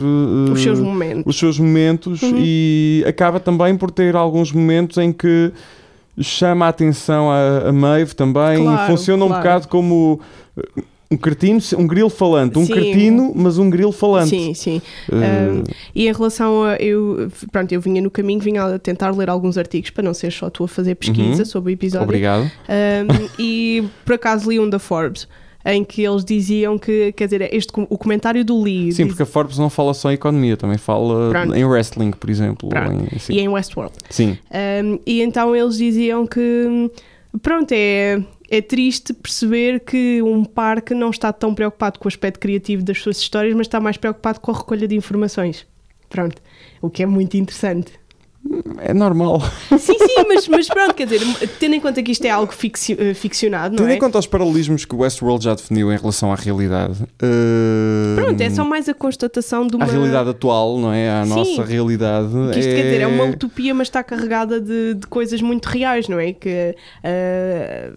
Os 0.52 0.62
seus 0.62 0.78
momentos. 0.80 1.22
os 1.26 1.38
seus 1.38 1.58
momentos 1.58 2.22
Uhum. 2.22 2.34
e 2.38 3.04
acaba 3.06 3.40
também 3.40 3.76
por 3.76 3.90
ter 3.90 4.14
alguns 4.16 4.52
momentos 4.52 4.98
em 4.98 5.12
que 5.12 5.52
chama 6.20 6.66
a 6.66 6.68
atenção 6.68 7.28
a, 7.30 7.68
a 7.68 7.72
Maeve 7.72 8.14
também 8.14 8.62
Claro, 8.62 8.86
funciona 8.90 9.24
um 9.24 9.28
claro. 9.28 9.42
bocado 9.42 9.68
como 9.68 10.20
uh, 10.56 10.82
um 11.14 11.16
cretino, 11.16 11.60
um 11.78 11.86
grilo 11.86 12.10
falante, 12.10 12.58
um 12.58 12.66
Sim. 12.66 12.72
cretino, 12.72 13.32
mas 13.34 13.58
um 13.58 13.70
grilo 13.70 13.92
falante. 13.92 14.30
Sim, 14.30 14.54
sim. 14.54 14.82
Uh, 15.10 15.14
Um, 15.14 15.62
e 15.94 16.08
em 16.08 16.12
relação 16.12 16.64
a. 16.64 16.76
Eu, 16.76 17.30
pronto, 17.52 17.72
eu 17.72 17.80
vinha 17.80 18.00
no 18.02 18.10
caminho, 18.10 18.40
vinha 18.40 18.64
a 18.64 18.78
tentar 18.78 19.10
ler 19.16 19.28
alguns 19.30 19.56
artigos 19.58 19.90
para 19.90 20.02
não 20.04 20.12
ser 20.14 20.32
só 20.32 20.50
tu 20.50 20.64
a 20.64 20.68
fazer 20.68 20.94
pesquisa 20.96 21.38
Uhum. 21.40 21.44
sobre 21.44 21.72
o 21.72 21.74
episódio. 21.74 22.04
Obrigado. 22.04 22.42
Um, 22.42 23.28
e 23.38 23.84
por 24.04 24.14
acaso 24.14 24.50
li 24.50 24.58
um 24.60 24.68
da 24.68 24.78
Forbes 24.78 25.26
em 25.66 25.82
que 25.82 26.02
eles 26.04 26.22
diziam 26.26 26.76
que, 26.78 27.10
quer 27.12 27.24
dizer, 27.24 27.54
este, 27.54 27.72
o 27.88 27.96
comentário 27.96 28.44
do 28.44 28.60
Lee 28.62 28.92
Sim, 28.92 29.04
diz- 29.04 29.12
porque 29.12 29.22
a 29.22 29.26
Forbes 29.26 29.56
não 29.56 29.70
fala 29.70 29.94
só 29.94 30.10
em 30.10 30.14
economia, 30.14 30.58
também 30.58 30.76
fala 30.76 31.30
Pronto. 31.30 31.54
em 31.54 31.64
wrestling, 31.64 32.10
por 32.10 32.28
exemplo. 32.28 32.68
Em- 32.68 33.34
e 33.34 33.40
em 33.40 33.48
Westworld. 33.48 33.94
Sim. 34.10 34.36
Um, 34.84 34.98
e 35.06 35.22
então 35.22 35.56
eles 35.56 35.78
diziam 35.78 36.26
que, 36.26 36.90
pronto, 37.40 37.72
é, 37.72 38.20
é 38.56 38.62
triste 38.62 39.12
perceber 39.12 39.80
que 39.80 40.22
um 40.22 40.44
parque 40.44 40.94
não 40.94 41.10
está 41.10 41.32
tão 41.32 41.54
preocupado 41.54 41.98
com 41.98 42.06
o 42.06 42.08
aspecto 42.08 42.38
criativo 42.38 42.84
das 42.84 43.00
suas 43.00 43.18
histórias, 43.18 43.54
mas 43.54 43.66
está 43.66 43.80
mais 43.80 43.96
preocupado 43.96 44.40
com 44.40 44.52
a 44.52 44.56
recolha 44.56 44.86
de 44.86 44.94
informações. 44.94 45.66
Pronto, 46.08 46.40
o 46.80 46.88
que 46.88 47.02
é 47.02 47.06
muito 47.06 47.36
interessante. 47.36 47.92
É 48.78 48.92
normal. 48.92 49.40
Sim, 49.78 49.98
sim, 49.98 50.24
mas, 50.28 50.46
mas 50.48 50.68
pronto, 50.68 50.94
quer 50.94 51.06
dizer, 51.06 51.20
tendo 51.58 51.74
em 51.74 51.80
conta 51.80 52.02
que 52.02 52.12
isto 52.12 52.24
é 52.24 52.30
algo 52.30 52.52
eh, 52.52 53.14
ficcionado, 53.14 53.70
não 53.74 53.78
Tendo 53.84 53.92
é? 53.92 53.96
em 53.96 53.98
conta 53.98 54.18
os 54.18 54.26
paralelismos 54.26 54.84
que 54.84 54.94
o 54.94 54.98
Westworld 54.98 55.44
já 55.44 55.54
definiu 55.54 55.90
em 55.92 55.96
relação 55.96 56.30
à 56.32 56.36
realidade. 56.36 56.94
eh, 57.22 58.14
Pronto, 58.14 58.40
é 58.40 58.50
só 58.50 58.64
mais 58.64 58.88
a 58.88 58.94
constatação 58.94 59.66
de 59.66 59.76
uma. 59.76 59.84
À 59.84 59.88
realidade 59.88 60.28
atual, 60.30 60.78
não 60.78 60.92
é? 60.92 61.10
À 61.10 61.24
Sim. 61.24 61.30
nossa 61.30 61.64
realidade. 61.64 62.28
Que 62.52 62.58
isto 62.60 62.70
quer 62.74 62.82
dizer, 62.82 63.00
é 63.00 63.06
uma 63.06 63.24
utopia, 63.24 63.74
mas 63.74 63.88
está 63.88 64.02
carregada 64.04 64.60
de, 64.60 64.94
de 64.94 65.06
coisas 65.06 65.40
muito 65.40 65.66
reais, 65.66 66.06
não 66.08 66.18
é? 66.20 66.32
Que 66.32 66.74
eh, 67.02 67.90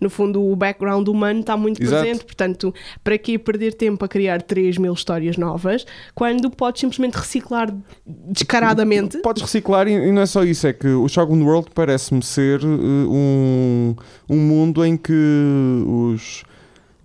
no 0.00 0.10
fundo 0.10 0.42
o 0.42 0.54
background 0.54 1.06
humano 1.08 1.40
está 1.40 1.56
muito 1.56 1.82
Exato. 1.82 2.02
presente, 2.02 2.24
portanto, 2.24 2.74
para 3.02 3.18
que 3.18 3.38
perder 3.38 3.74
tempo 3.74 4.04
a 4.04 4.08
criar 4.08 4.42
3 4.42 4.78
mil 4.78 4.92
histórias 4.92 5.36
novas 5.36 5.86
quando 6.14 6.50
podes 6.50 6.80
simplesmente 6.80 7.14
reciclar 7.14 7.74
descaradamente? 8.06 9.18
Podes 9.18 9.42
reciclar 9.42 9.88
e, 9.88 10.12
não 10.12 10.22
é 10.22 10.26
só 10.26 10.44
isso, 10.44 10.66
é 10.66 10.72
que 10.72 10.88
o 10.88 11.08
Shogun 11.08 11.42
World 11.44 11.70
parece-me 11.74 12.22
ser 12.22 12.60
eh, 12.62 12.66
um, 12.66 13.94
um 14.28 14.36
mundo 14.36 14.84
em 14.84 14.96
que 14.96 15.12
os. 15.86 16.44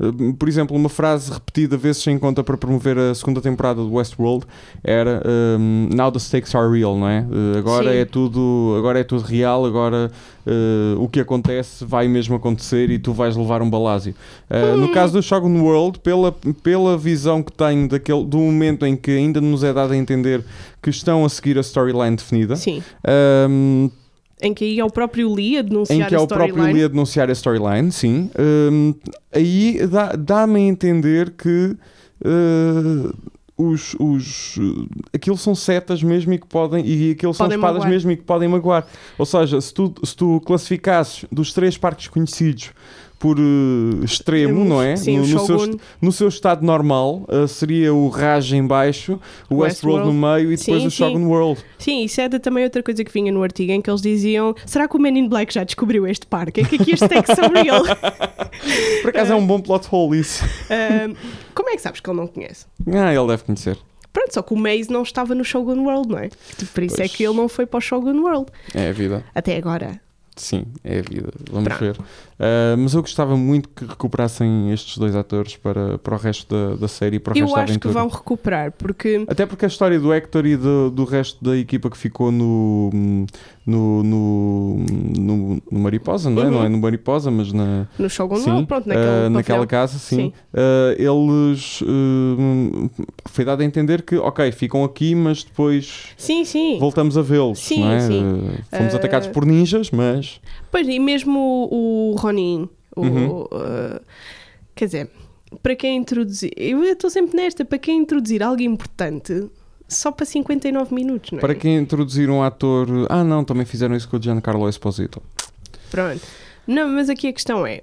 Eh, 0.01 0.33
Por 0.37 0.49
exemplo, 0.49 0.75
uma 0.75 0.89
frase 0.89 1.31
repetida 1.31 1.77
vezes 1.77 2.05
em 2.07 2.17
conta 2.17 2.43
para 2.43 2.57
promover 2.57 2.97
a 2.97 3.13
segunda 3.15 3.41
temporada 3.41 3.81
do 3.81 3.93
Westworld 3.93 4.45
era 4.83 5.21
um, 5.59 5.89
Now 5.93 6.11
the 6.11 6.19
stakes 6.19 6.55
are 6.55 6.69
real, 6.71 6.97
não 6.97 7.07
é? 7.07 7.19
Eh, 7.31 7.57
agora 7.59 7.91
Sim. 7.91 7.97
é 7.97 8.05
tudo 8.05 8.75
agora 8.77 8.99
é 8.99 9.03
tudo 9.03 9.21
real, 9.23 9.65
agora 9.65 10.11
eh, 10.45 10.95
o 10.97 11.07
que 11.07 11.19
acontece 11.19 11.85
vai 11.85 12.07
mesmo 12.07 12.35
acontecer 12.35 12.89
e 12.89 12.97
tu 12.97 13.13
vais 13.13 13.35
levar 13.35 13.61
um 13.61 13.69
balásio. 13.69 14.15
Eh, 14.49 14.75
No 14.75 14.91
caso 14.91 15.13
do 15.13 15.21
Shogun 15.21 15.61
World, 15.61 15.99
pela, 15.99 16.31
pela 16.63 16.97
visão 16.97 17.43
que 17.43 17.51
tenho 17.51 17.87
daquele, 17.87 18.25
do 18.25 18.37
momento 18.37 18.85
em 18.85 18.95
que 18.95 19.11
ainda 19.11 19.39
nos 19.39 19.63
é 19.63 19.71
dado 19.73 19.93
a 19.93 19.97
entender 19.97 20.43
que 20.81 20.89
estão 20.89 21.23
a 21.23 21.29
seguir 21.29 21.57
a 21.57 21.61
storyline 21.61 22.15
definida, 22.15 22.55
Sim. 22.55 22.81
um, 23.49 23.89
Em 24.41 24.53
que 24.53 24.63
aí 24.65 24.79
é 24.79 24.83
o 24.85 24.89
próprio 24.89 25.31
Lee 25.33 25.57
a 25.57 25.61
denunciar 25.61 25.99
em 25.99 26.09
que 26.09 26.15
é 26.15 26.17
a 26.17 26.21
o 26.21 26.27
próprio 26.27 26.47
storyline. 26.49 26.73
Lee 26.79 26.85
a 26.85 26.87
denunciar 26.87 27.29
a 27.29 27.31
storyline, 27.33 27.91
sim. 27.91 28.29
Um, 28.71 28.93
aí 29.31 29.85
dá- 29.87 30.13
dá-me 30.17 30.59
a 30.59 30.63
entender 30.63 31.31
que 31.37 31.75
uh, 32.25 33.13
os, 33.57 33.95
os, 33.99 34.55
aquilo 35.13 35.37
são 35.37 35.53
setas 35.53 36.01
mesmo 36.01 36.33
e 36.33 36.39
que 36.39 36.47
podem 36.47 36.83
e 36.85 37.11
aquilo 37.11 37.33
são 37.33 37.45
Podem 37.45 37.57
espadas 37.57 37.77
magoar. 37.79 37.89
mesmo 37.91 38.11
e 38.11 38.17
que 38.17 38.23
podem 38.23 38.49
magoar. 38.49 38.87
Ou 39.17 39.25
seja, 39.25 39.61
se 39.61 39.71
tu, 39.73 39.93
se 40.03 40.15
tu 40.15 40.41
classificasses 40.45 41.25
dos 41.31 41.53
três 41.53 41.77
parques 41.77 42.07
conhecidos 42.07 42.71
por 43.21 43.39
uh, 43.39 44.03
extremo, 44.03 44.65
não 44.65 44.81
é? 44.81 44.95
Sim, 44.95 45.19
no, 45.19 45.27
no 45.27 45.45
seu, 45.45 45.79
no 46.01 46.11
seu 46.11 46.27
estado 46.27 46.65
normal 46.65 47.23
uh, 47.29 47.47
seria 47.47 47.93
o 47.93 48.09
Raj 48.09 48.51
em 48.51 48.65
baixo, 48.65 49.19
o 49.47 49.57
Westworld, 49.57 50.07
no 50.07 50.13
meio 50.13 50.51
e 50.51 50.57
depois 50.57 50.81
Sim, 50.81 50.87
o 50.87 50.91
sim. 50.91 50.97
Shogun 50.97 51.27
World. 51.27 51.61
Sim, 51.77 52.03
isso 52.03 52.19
é 52.19 52.27
de- 52.27 52.39
também 52.39 52.63
outra 52.63 52.81
coisa 52.81 53.03
que 53.03 53.11
vinha 53.13 53.31
no 53.31 53.43
artigo 53.43 53.71
em 53.71 53.79
que 53.79 53.89
eles 53.91 54.01
diziam: 54.01 54.55
será 54.65 54.87
que 54.87 54.97
o 54.97 54.99
Men 54.99 55.19
in 55.19 55.29
Black 55.29 55.53
já 55.53 55.63
descobriu 55.63 56.07
este 56.07 56.25
parque? 56.25 56.61
É 56.61 56.63
que 56.63 56.77
aqui 56.77 56.93
os 56.95 56.99
takes 56.99 57.35
são 57.35 57.47
real. 57.49 57.83
Por 59.03 59.09
acaso 59.09 59.33
é 59.33 59.35
um 59.35 59.45
bom 59.45 59.61
plot 59.61 59.87
hole 59.91 60.19
isso. 60.19 60.43
Ahm, 60.69 61.13
como 61.53 61.69
é 61.69 61.75
que 61.75 61.81
sabes 61.81 61.99
que 61.99 62.09
ele 62.09 62.17
não 62.17 62.25
conhece? 62.27 62.65
Ah, 62.91 63.13
ele 63.13 63.27
deve 63.27 63.43
conhecer. 63.43 63.77
Pronto, 64.11 64.33
só 64.33 64.41
que 64.41 64.53
o 64.53 64.57
Maze 64.57 64.89
não 64.91 65.03
estava 65.03 65.33
no 65.35 65.43
Shogun 65.45 65.85
World, 65.85 66.09
não 66.09 66.17
é? 66.17 66.29
Por 66.73 66.83
isso 66.83 66.95
é 66.95 67.05
Pois. 67.05 67.15
que 67.15 67.23
ele 67.23 67.35
não 67.35 67.47
foi 67.47 67.65
para 67.65 67.77
o 67.77 67.81
Shogun 67.81 68.19
World. 68.23 68.47
É 68.73 68.89
a 68.89 68.91
vida. 68.91 69.23
Até 69.33 69.55
agora. 69.55 70.01
Sim, 70.35 70.65
é 70.83 70.99
a 70.99 71.01
vida. 71.01 71.29
Vamos 71.51 71.67
Pronto. 71.67 71.79
ver. 71.79 71.97
Ah, 72.39 72.75
mas 72.77 72.93
eu 72.93 73.01
gostava 73.01 73.35
muito 73.37 73.69
que 73.69 73.85
recuperassem 73.85 74.71
estes 74.71 74.97
dois 74.97 75.15
atores 75.15 75.55
para, 75.57 75.97
para 75.99 76.15
o 76.15 76.17
resto 76.17 76.53
da, 76.55 76.75
da 76.75 76.87
série 76.87 77.17
e 77.17 77.19
para 77.19 77.33
o 77.33 77.37
Eu 77.37 77.41
resto 77.45 77.55
da 77.55 77.61
acho 77.63 77.65
que 77.79 77.87
aventura. 77.87 77.93
vão 77.93 78.07
recuperar, 78.07 78.71
porque. 78.71 79.25
Até 79.27 79.45
porque 79.45 79.65
a 79.65 79.67
história 79.67 79.99
do 79.99 80.11
Hector 80.13 80.45
e 80.45 80.55
do, 80.57 80.89
do 80.89 81.03
resto 81.03 81.43
da 81.43 81.55
equipa 81.57 81.89
que 81.89 81.97
ficou 81.97 82.31
no, 82.31 82.89
no, 83.65 84.03
no, 84.03 84.75
no, 85.19 85.61
no 85.69 85.79
Mariposa, 85.79 86.29
não 86.29 86.41
é? 86.41 86.45
Uhum. 86.45 86.51
Não 86.51 86.63
é 86.63 86.69
no 86.69 86.77
Mariposa, 86.79 87.29
mas 87.29 87.51
na, 87.53 87.85
No 87.99 88.09
Shogun 88.09 88.37
sim, 88.37 88.49
World, 88.51 88.67
pronto, 88.67 88.89
ah, 88.89 89.29
naquela 89.29 89.59
pavilhão. 89.59 89.67
casa, 89.67 89.99
sim. 89.99 90.15
Sim. 90.15 90.33
Ah, 90.53 90.95
eles 90.97 91.83
foi 93.25 93.45
dado 93.45 93.61
a 93.61 93.65
entender 93.65 94.01
que, 94.01 94.15
ok, 94.17 94.51
ficam 94.51 94.83
aqui, 94.83 95.13
mas 95.13 95.43
depois 95.43 96.05
Sim, 96.17 96.43
sim. 96.45 96.79
voltamos 96.79 97.17
a 97.17 97.21
vê-los. 97.21 97.59
Sim, 97.59 97.83
é? 97.87 97.99
sim. 97.99 98.49
Fomos 98.71 98.95
atacados 98.95 99.27
por 99.27 99.45
ninjas, 99.45 99.91
mas 99.91 100.20
Pois, 100.71 100.87
e 100.87 100.99
mesmo 100.99 101.39
o, 101.71 102.11
o 102.11 102.15
Ronin, 102.15 102.67
o, 102.95 103.01
Uhum. 103.01 103.41
uh, 103.43 104.01
quer 104.75 104.85
dizer, 104.85 105.09
para 105.63 105.75
quem 105.75 105.97
introduzir, 105.97 106.51
eu 106.57 106.83
estou 106.83 107.09
sempre 107.09 107.35
nesta, 107.37 107.63
para 107.65 107.77
quem 107.77 107.99
introduzir 107.99 108.41
algo 108.43 108.61
importante, 108.61 109.49
só 109.87 110.11
para 110.11 110.25
59 110.25 110.93
minutos, 110.95 111.31
não 111.31 111.39
é? 111.39 111.41
Para 111.41 111.55
quem 111.55 111.77
introduzir 111.77 112.29
um 112.29 112.41
ator. 112.41 112.87
Ah, 113.09 113.23
não, 113.23 113.43
também 113.43 113.65
fizeram 113.65 113.95
isso 113.95 114.07
com 114.07 114.17
o 114.17 114.21
Giancarlo 114.21 114.67
Esposito. 114.69 115.21
Pronto. 115.89 116.21
Não, 116.65 116.87
mas 116.87 117.09
aqui 117.09 117.27
a 117.27 117.33
questão 117.33 117.65
é: 117.67 117.81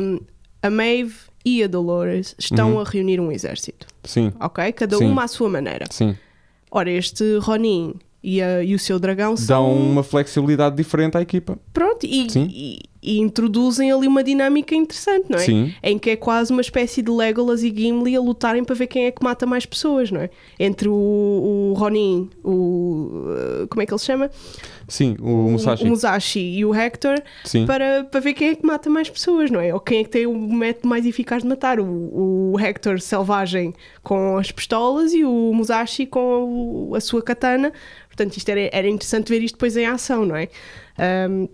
um, 0.00 0.18
a 0.62 0.70
Maeve 0.70 1.14
e 1.44 1.62
a 1.62 1.66
Dolores 1.68 2.34
estão 2.38 2.72
Uhum. 2.74 2.80
a 2.80 2.84
reunir 2.84 3.20
um 3.20 3.30
exército, 3.30 3.86
Sim, 4.02 4.32
ok? 4.40 4.72
Cada 4.72 4.96
Sim. 4.96 5.04
uma 5.06 5.24
à 5.24 5.28
sua 5.28 5.48
maneira. 5.48 5.84
sim. 5.90 6.16
Ora, 6.70 6.90
este 6.90 7.36
Ronin 7.38 7.94
e, 8.24 8.40
a- 8.42 8.64
e 8.64 8.74
o 8.74 8.78
seu 8.78 8.98
dragão 8.98 9.36
são. 9.36 9.46
Dão 9.68 9.72
uma 9.76 10.02
flexibilidade 10.02 10.74
diferente 10.76 11.16
à 11.16 11.20
equipa. 11.20 11.58
Pronto, 11.72 12.04
e, 12.06 12.26
e- 12.36 12.78
e 13.06 13.18
introduzem 13.20 13.92
ali 13.92 14.06
uma 14.08 14.24
dinâmica 14.24 14.74
interessante, 14.74 15.26
não 15.28 15.36
é? 15.38 15.42
Sim. 15.42 15.74
Em 15.82 15.98
que 15.98 16.08
é 16.10 16.16
quase 16.16 16.50
uma 16.52 16.62
espécie 16.62 17.02
de 17.02 17.10
Legolas 17.10 17.62
e 17.62 17.68
Gimli 17.68 18.16
a 18.16 18.20
lutarem 18.20 18.64
para 18.64 18.74
ver 18.74 18.86
quem 18.86 19.04
é 19.04 19.10
que 19.10 19.22
mata 19.22 19.44
mais 19.44 19.66
pessoas, 19.66 20.10
não 20.10 20.22
é? 20.22 20.30
Entre 20.58 20.88
o, 20.88 20.92
o 20.94 21.74
Ronin, 21.76 22.30
o. 22.42 22.50
uh, 23.62 23.68
como 23.68 23.82
é 23.82 23.86
que 23.86 23.92
ele 23.92 23.98
se 23.98 24.06
chama? 24.06 24.30
Sim, 24.88 25.16
o 25.20 25.50
Musashi. 25.50 25.84
O 25.84 25.86
Musashi 25.86 26.40
e 26.40 26.64
o 26.64 26.74
Hector, 26.74 27.20
Sim. 27.44 27.66
para, 27.66 28.04
para 28.04 28.20
ver 28.20 28.34
quem 28.34 28.48
é 28.48 28.54
que 28.54 28.66
mata 28.66 28.90
mais 28.90 29.08
pessoas, 29.08 29.50
não 29.50 29.60
é? 29.60 29.72
Ou 29.72 29.80
quem 29.80 30.00
é 30.00 30.04
que 30.04 30.10
tem 30.10 30.26
o 30.26 30.36
método 30.36 30.88
mais 30.88 31.06
eficaz 31.06 31.42
de 31.42 31.48
matar. 31.48 31.80
O, 31.80 32.52
o 32.52 32.60
Hector 32.60 33.00
selvagem 33.00 33.74
com 34.02 34.36
as 34.36 34.50
pistolas 34.50 35.12
e 35.12 35.24
o 35.24 35.52
Musashi 35.54 36.06
com 36.06 36.92
a 36.94 37.00
sua 37.00 37.22
katana. 37.22 37.72
Portanto, 38.08 38.36
isto 38.36 38.48
era, 38.48 38.68
era 38.72 38.88
interessante 38.88 39.28
ver 39.28 39.42
isto 39.42 39.54
depois 39.54 39.76
em 39.76 39.86
ação, 39.86 40.24
não 40.24 40.36
é? 40.36 40.48
Ahm, 40.98 41.48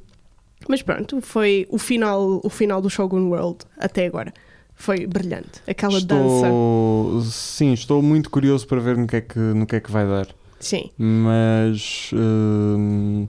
mas 0.69 0.83
pronto, 0.83 1.21
foi 1.21 1.67
o 1.71 1.79
final, 1.79 2.41
o 2.45 2.51
final 2.51 2.81
do 2.81 2.91
Shogun 2.91 3.29
World 3.31 3.61
até 3.79 4.07
agora. 4.07 4.33
Foi 4.75 5.07
brilhante. 5.07 5.61
Aquela 5.67 6.01
dança. 6.01 6.47
Estou... 6.47 7.21
Sim, 7.23 7.73
estou 7.75 8.03
muito 8.03 8.31
curioso 8.31 8.67
para 8.67 8.81
ver 8.81 8.97
no 8.97 9.07
que 9.07 9.17
é 9.17 9.21
que, 9.21 9.39
no 9.39 9.67
que, 9.67 9.77
é 9.77 9.81
que 9.81 9.91
vai 9.91 10.07
dar. 10.07 10.27
Sim. 10.61 10.91
Mas. 10.99 12.11
hum, 12.13 13.27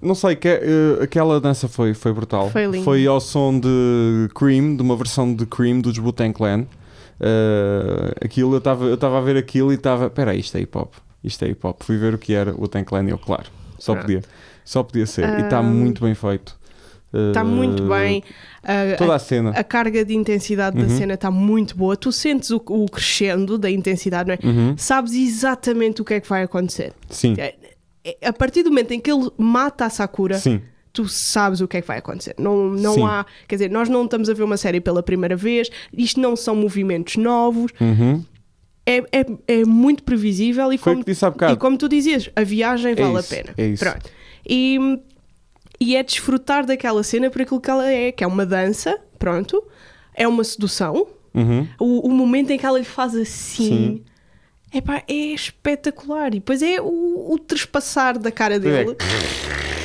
não 0.00 0.14
sei, 0.14 0.34
que, 0.36 0.48
eh, 0.48 0.98
aquela 1.02 1.40
dança 1.40 1.68
foi, 1.68 1.92
foi 1.94 2.12
brutal. 2.12 2.50
Foi 2.50 2.66
linda. 2.66 2.84
ao 3.06 3.20
som 3.20 3.58
de 3.58 4.28
Cream, 4.34 4.76
de 4.76 4.82
uma 4.82 4.96
versão 4.96 5.32
de 5.34 5.44
Cream 5.46 5.80
dos 5.80 5.98
Wu-Tang 5.98 6.32
Clan. 6.32 6.66
Eh, 7.20 8.14
aquilo, 8.24 8.54
eu 8.54 8.58
estava 8.58 8.86
eu 8.86 9.16
a 9.16 9.20
ver 9.20 9.36
aquilo 9.36 9.72
e 9.72 9.74
estava. 9.74 10.06
Espera 10.06 10.34
isto 10.34 10.56
é 10.56 10.60
hip 10.60 10.76
hop. 10.76 10.92
Isto 11.22 11.44
é 11.44 11.48
hip 11.48 11.66
hop. 11.66 11.82
Fui 11.82 11.96
ver 11.96 12.14
o 12.14 12.18
que 12.18 12.32
era 12.32 12.52
o 12.54 12.60
Wu-Tang 12.60 12.84
Clan 12.84 13.04
e 13.04 13.10
eu, 13.10 13.18
claro, 13.18 13.46
só 13.78 13.92
Pronto. 13.92 14.06
podia. 14.06 14.22
Só 14.64 14.82
podia 14.82 15.06
ser. 15.06 15.28
E 15.38 15.42
está 15.42 15.58
Ah, 15.58 15.62
muito 15.62 16.04
bem 16.04 16.14
feito. 16.14 16.57
Está 17.12 17.42
muito 17.42 17.84
bem. 17.88 18.22
Ah, 18.62 18.94
Toda 18.98 19.14
a 19.14 19.18
cena. 19.18 19.50
a 19.50 19.64
carga 19.64 20.04
de 20.04 20.14
intensidade 20.14 20.76
da 20.76 20.82
Uhum. 20.82 20.88
cena 20.98 21.14
está 21.14 21.30
muito 21.30 21.74
boa. 21.76 21.96
Tu 21.96 22.12
sentes 22.12 22.50
o, 22.50 22.56
o 22.68 22.86
crescendo 22.86 23.56
da 23.56 23.70
intensidade, 23.70 24.28
não 24.28 24.34
é? 24.34 24.38
Uhum. 24.46 24.74
Sabes 24.76 25.14
exatamente 25.14 26.02
o 26.02 26.04
que 26.04 26.14
é 26.14 26.20
que 26.20 26.28
vai 26.28 26.42
acontecer. 26.42 26.92
Sim, 27.08 27.34
É- 27.38 27.54
é- 28.04 28.28
A 28.28 28.32
partir 28.32 28.62
do 28.62 28.70
momento 28.70 28.92
em 28.92 29.00
que 29.00 29.10
ele 29.10 29.30
mata 29.38 29.84
a 29.86 29.90
Sakura, 29.90 30.38
sim. 30.38 30.60
tu 30.92 31.08
sabes 31.08 31.60
o 31.60 31.68
que 31.68 31.76
é 31.78 31.80
que 31.80 31.86
vai 31.88 31.98
acontecer. 31.98 32.34
Não, 32.38 32.68
não 32.70 32.94
Sim. 32.94 33.04
há. 33.04 33.24
Quer 33.46 33.56
dizer, 33.56 33.70
nós 33.70 33.88
não 33.88 34.04
estamos 34.04 34.28
a 34.28 34.34
ver 34.34 34.42
uma 34.42 34.56
série 34.56 34.80
pela 34.80 35.02
primeira 35.02 35.36
vez, 35.36 35.70
isto 35.92 36.20
não 36.20 36.34
são 36.36 36.54
movimentos 36.56 37.16
novos, 37.16 37.72
Uhum. 37.80 38.22
é, 38.86 38.98
é, 39.12 39.26
é 39.60 39.64
muito 39.64 40.02
previsível 40.02 40.72
e 40.72 40.78
Foi 40.78 40.92
como, 40.94 41.04
que 41.04 41.10
disse 41.12 41.24
há 41.24 41.32
e 41.52 41.56
como 41.56 41.76
tu 41.78 41.88
dizias, 41.88 42.30
a 42.36 42.42
viagem 42.44 42.94
vale 42.94 43.18
isso, 43.18 43.34
a 43.34 43.36
pena. 43.36 43.54
é 43.56 43.66
isso. 43.66 43.84
Pronto. 43.84 44.10
E, 44.48 44.78
e 45.80 45.96
é 45.96 46.02
desfrutar 46.02 46.66
daquela 46.66 47.02
cena 47.02 47.30
por 47.30 47.42
aquilo 47.42 47.60
que 47.60 47.70
ela 47.70 47.90
é, 47.90 48.10
que 48.12 48.24
é 48.24 48.26
uma 48.26 48.44
dança, 48.44 48.98
pronto, 49.18 49.62
é 50.14 50.26
uma 50.26 50.42
sedução. 50.44 51.06
Uhum. 51.34 51.68
O, 51.78 52.08
o 52.08 52.10
momento 52.10 52.50
em 52.50 52.58
que 52.58 52.66
ela 52.66 52.78
lhe 52.78 52.84
faz 52.84 53.14
assim. 53.14 53.68
Sim. 53.68 54.04
Epá, 54.72 55.02
é 55.08 55.14
espetacular. 55.14 56.28
E 56.28 56.40
depois 56.40 56.62
é 56.62 56.80
o, 56.80 57.32
o 57.32 57.38
trespassar 57.38 58.18
da 58.18 58.30
cara 58.30 58.56
é. 58.56 58.58
dele. 58.58 58.96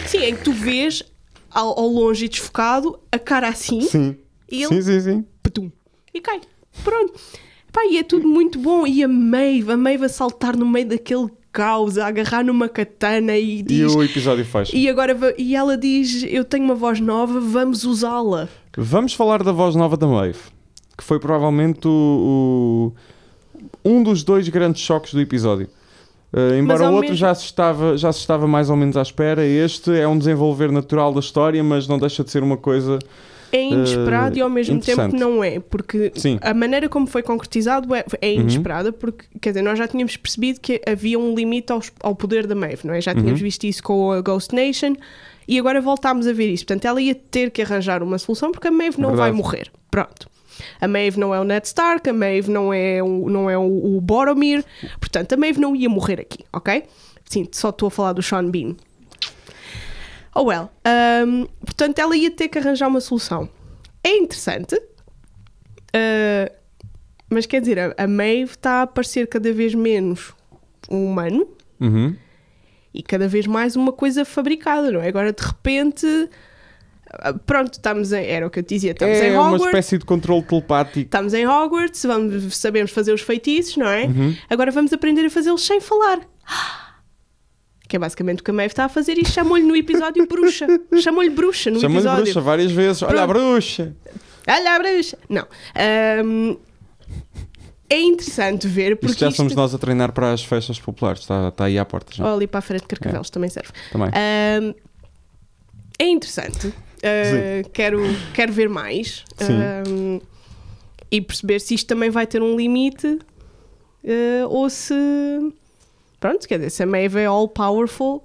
Sim, 0.07 0.23
em 0.23 0.35
que 0.35 0.43
tu 0.43 0.51
vês 0.51 1.03
ao, 1.49 1.79
ao 1.79 1.87
longe 1.87 2.25
e 2.25 2.29
desfocado 2.29 2.99
a 3.11 3.19
cara 3.19 3.47
assim 3.47 3.81
Sim. 3.81 4.17
e 4.51 4.63
ele 4.63 4.75
Sim, 4.75 4.81
sim, 4.81 4.99
sim. 4.99 5.25
patum, 5.41 5.71
e 6.13 6.19
cai. 6.19 6.41
Pronto. 6.83 7.13
Epá, 7.69 7.85
e 7.85 7.97
é 7.97 8.03
tudo 8.03 8.27
muito 8.27 8.59
bom. 8.59 8.85
E 8.85 9.03
a 9.03 9.07
Maeve, 9.07 9.71
a 9.71 9.77
Maeve 9.77 10.05
a 10.05 10.09
saltar 10.09 10.57
no 10.57 10.65
meio 10.65 10.87
daquele 10.87 11.29
caos, 11.53 11.97
a 11.97 12.07
agarrar 12.07 12.43
numa 12.43 12.67
katana 12.67 13.37
e 13.37 13.59
E 13.59 13.61
diz. 13.63 13.93
o 13.95 14.03
episódio 14.03 14.43
fecha. 14.43 14.75
E 14.75 14.89
agora 14.89 15.15
e 15.37 15.55
ela 15.55 15.77
diz: 15.77 16.25
Eu 16.27 16.43
tenho 16.43 16.65
uma 16.65 16.75
voz 16.75 16.99
nova, 16.99 17.39
vamos 17.39 17.85
usá-la. 17.85 18.49
Vamos 18.75 19.13
falar 19.13 19.43
da 19.43 19.51
voz 19.53 19.75
nova 19.75 19.95
da 19.95 20.07
Maeve, 20.07 20.39
que 20.97 21.03
foi 21.03 21.19
provavelmente 21.19 21.87
o, 21.87 22.91
o- 23.85 23.89
um 23.89 24.01
dos 24.03 24.23
dois 24.23 24.49
grandes 24.49 24.81
choques 24.81 25.13
do 25.13 25.21
episódio. 25.21 25.67
Uh, 26.33 26.55
embora 26.57 26.85
o 26.89 26.93
outro 26.95 27.01
mesmo- 27.11 27.15
já, 27.15 27.35
se 27.35 27.45
estava, 27.45 27.95
já 27.95 28.11
se 28.11 28.19
estava 28.19 28.47
mais 28.47 28.71
ou 28.71 28.75
menos 28.75 28.97
à 28.97 29.03
espera, 29.03 29.45
este 29.45 29.91
é 29.95 30.07
um 30.07 30.17
desenvolver 30.17 30.71
natural 30.71 31.13
da 31.13 31.19
história, 31.19 31.63
mas 31.63 31.87
não 31.87 31.99
deixa 31.99 32.23
de 32.23 32.31
ser 32.31 32.41
uma 32.41 32.57
coisa. 32.57 32.97
É 33.55 33.61
inesperado 33.63 34.35
Eh, 34.35 34.39
e 34.39 34.41
ao 34.41 34.49
mesmo 34.49 34.79
tempo 34.81 35.15
não 35.15 35.43
é, 35.43 35.59
porque 35.59 36.11
Sim. 36.15 36.39
a 36.41 36.53
maneira 36.55 36.89
como 36.89 37.05
foi 37.05 37.21
concretizado 37.21 37.93
é, 37.93 38.03
é 38.19 38.29
Uhum. 38.33 38.41
inesperada, 38.41 38.91
porque 38.91 39.25
quer 39.39 39.51
dizer, 39.51 39.61
nós 39.61 39.77
já 39.77 39.87
tínhamos 39.87 40.17
percebido 40.17 40.59
que 40.59 40.81
havia 40.87 41.19
um 41.19 41.35
limite 41.35 41.71
aos- 41.71 41.91
ao 42.01 42.15
poder 42.15 42.47
da 42.47 42.55
Maeve, 42.55 42.85
não 42.87 42.93
é? 42.95 42.99
Já 42.99 43.13
tínhamos 43.13 43.39
Uhum. 43.39 43.45
visto 43.45 43.63
isso 43.65 43.83
com 43.83 44.11
a 44.11 44.21
Ghost 44.21 44.53
Nation 44.55 44.95
e 45.47 45.59
agora 45.59 45.79
voltámos 45.79 46.25
a 46.25 46.33
ver 46.33 46.49
isso. 46.51 46.65
Portanto, 46.65 46.85
ela 46.85 46.99
ia 46.99 47.13
ter 47.13 47.51
que 47.51 47.61
arranjar 47.61 48.01
uma 48.01 48.17
solução 48.17 48.51
porque 48.51 48.67
a 48.67 48.71
Maeve 48.71 48.99
não 48.99 49.09
vai 49.09 49.29
Verdade. 49.31 49.37
morrer. 49.37 49.71
Pronto. 49.91 50.27
A 50.81 50.87
Maeve 50.87 51.19
não 51.19 51.33
é 51.33 51.39
o 51.39 51.43
Ned 51.43 51.65
Stark, 51.67 52.09
a 52.09 52.13
Maeve 52.13 52.49
não 52.49 52.73
é 52.73 53.03
o, 53.03 53.29
não 53.29 53.49
é 53.49 53.57
o, 53.57 53.97
o 53.97 54.01
Boromir, 54.01 54.63
portanto, 54.99 55.33
a 55.33 55.37
Maeve 55.37 55.59
não 55.59 55.75
ia 55.75 55.89
morrer 55.89 56.19
aqui, 56.21 56.39
ok? 56.51 56.83
Sim, 57.29 57.47
só 57.51 57.69
estou 57.69 57.87
a 57.87 57.91
falar 57.91 58.13
do 58.13 58.21
Sean 58.21 58.49
Bean. 58.49 58.75
Oh 60.35 60.43
well. 60.43 60.69
Ahm, 60.85 61.45
portanto, 61.65 61.99
ela 61.99 62.15
ia 62.17 62.31
ter 62.31 62.47
que 62.47 62.57
arranjar 62.57 62.87
uma 62.87 63.01
solução. 63.01 63.47
É 64.03 64.17
interessante, 64.17 64.75
ah, 65.93 66.51
mas 67.29 67.45
quer 67.45 67.61
dizer, 67.61 67.79
a, 67.79 67.93
a 67.97 68.07
Maeve 68.07 68.51
está 68.51 68.81
a 68.83 68.87
parecer 68.87 69.27
cada 69.27 69.51
vez 69.53 69.73
menos 69.73 70.33
um 70.89 71.05
humano 71.05 71.47
Uhum. 71.79 72.15
e 72.93 73.01
cada 73.03 73.27
vez 73.27 73.45
mais 73.47 73.75
uma 73.75 73.91
coisa 73.91 74.23
fabricada, 74.23 74.91
não 74.91 75.01
é? 75.01 75.07
Agora, 75.07 75.33
de 75.33 75.41
repente, 75.43 76.05
ah, 77.09 77.33
pronto, 77.33 77.73
estamos 77.73 78.11
em. 78.13 78.25
Era 78.25 78.45
o 78.47 78.49
que 78.49 78.59
eu 78.59 78.63
te 78.63 78.75
dizia, 78.75 78.91
estamos 78.91 79.17
em 79.17 79.27
É 79.27 79.31
uma 79.31 79.47
Hogwarts. 79.53 79.65
espécie 79.67 79.97
de 79.97 80.05
controle 80.05 80.43
telepático. 80.43 80.99
Estamos 80.99 81.33
em 81.33 81.47
Hogwarts, 81.47 82.03
vamos, 82.05 82.55
sabemos 82.57 82.91
fazer 82.91 83.13
os 83.13 83.21
feitiços, 83.21 83.77
não 83.77 83.87
é? 83.87 84.05
Uhum. 84.05 84.35
Agora 84.49 84.71
vamos 84.71 84.93
aprender 84.93 85.25
a 85.25 85.29
fazê-los 85.29 85.65
sem 85.65 85.79
falar. 85.81 86.19
Que 87.93 87.97
é 87.97 87.99
basicamente 87.99 88.39
o 88.39 88.43
que 88.43 88.49
a 88.49 88.53
Maeve 88.55 88.71
está 88.71 88.85
a 88.85 88.89
fazer 88.89 89.19
e 89.19 89.23
chamou-lhe 89.23 89.63
no 89.63 89.75
episódio 89.75 90.25
bruxa. 90.25 90.65
Chamou-lhe 90.99 91.29
bruxa 91.29 91.69
no 91.69 91.79
Chama-lhe 91.79 91.99
episódio. 91.99 92.23
bruxa 92.23 92.41
várias 92.41 92.71
vezes. 92.71 93.03
Olha 93.03 93.21
a 93.21 93.27
bruxa! 93.27 93.95
Olha 94.47 94.75
a 94.75 94.79
bruxa! 94.79 95.19
Não. 95.29 95.45
Ahm, 95.75 96.57
é 97.87 98.01
interessante 98.01 98.67
ver 98.67 98.95
porque 98.95 99.11
Isto 99.11 99.19
já 99.19 99.27
isto... 99.27 99.37
somos 99.37 99.53
nós 99.53 99.75
a 99.75 99.77
treinar 99.77 100.11
para 100.11 100.33
as 100.33 100.43
festas 100.43 100.79
populares. 100.79 101.21
Está, 101.21 101.49
está 101.49 101.65
aí 101.65 101.77
à 101.77 101.85
porta 101.85 102.11
já. 102.15 102.25
Oh, 102.25 102.35
ali 102.35 102.47
para 102.47 102.57
a 102.57 102.61
Feira 102.63 102.81
de 102.81 102.87
Carcavelos 102.87 103.29
também 103.29 103.51
serve. 103.51 103.69
Também. 103.91 104.07
Ahm, 104.07 104.73
é 105.99 106.07
interessante. 106.07 106.73
Ah, 107.03 107.69
quero, 107.71 108.01
quero 108.33 108.51
ver 108.51 108.69
mais. 108.69 109.23
Ahm, 109.39 110.19
e 111.11 111.21
perceber 111.21 111.59
se 111.61 111.75
isto 111.75 111.85
também 111.85 112.09
vai 112.09 112.25
ter 112.25 112.41
um 112.41 112.55
limite 112.57 113.19
ah, 114.03 114.47
ou 114.47 114.67
se. 114.67 114.95
Pronto, 116.23 116.47
quer 116.47 116.55
dizer, 116.55 116.69
se 116.69 116.81
a 116.81 116.85
Maeve 116.85 117.19
é 117.19 117.25
all 117.25 117.49
powerful 117.49 118.23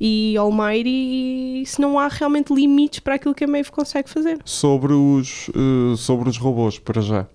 e 0.00 0.34
almighty 0.38 0.88
e 1.60 1.62
se 1.66 1.78
não 1.78 1.98
há 1.98 2.08
realmente 2.08 2.54
limites 2.54 3.00
para 3.00 3.16
aquilo 3.16 3.34
que 3.34 3.44
a 3.44 3.46
Maeve 3.46 3.70
consegue 3.70 4.08
fazer. 4.08 4.38
Sobre, 4.46 4.94
os, 4.94 5.50
eh, 5.50 5.94
sobre 5.94 6.30
os 6.30 6.38
robôs, 6.38 6.78
para 6.78 7.02
já. 7.02 7.26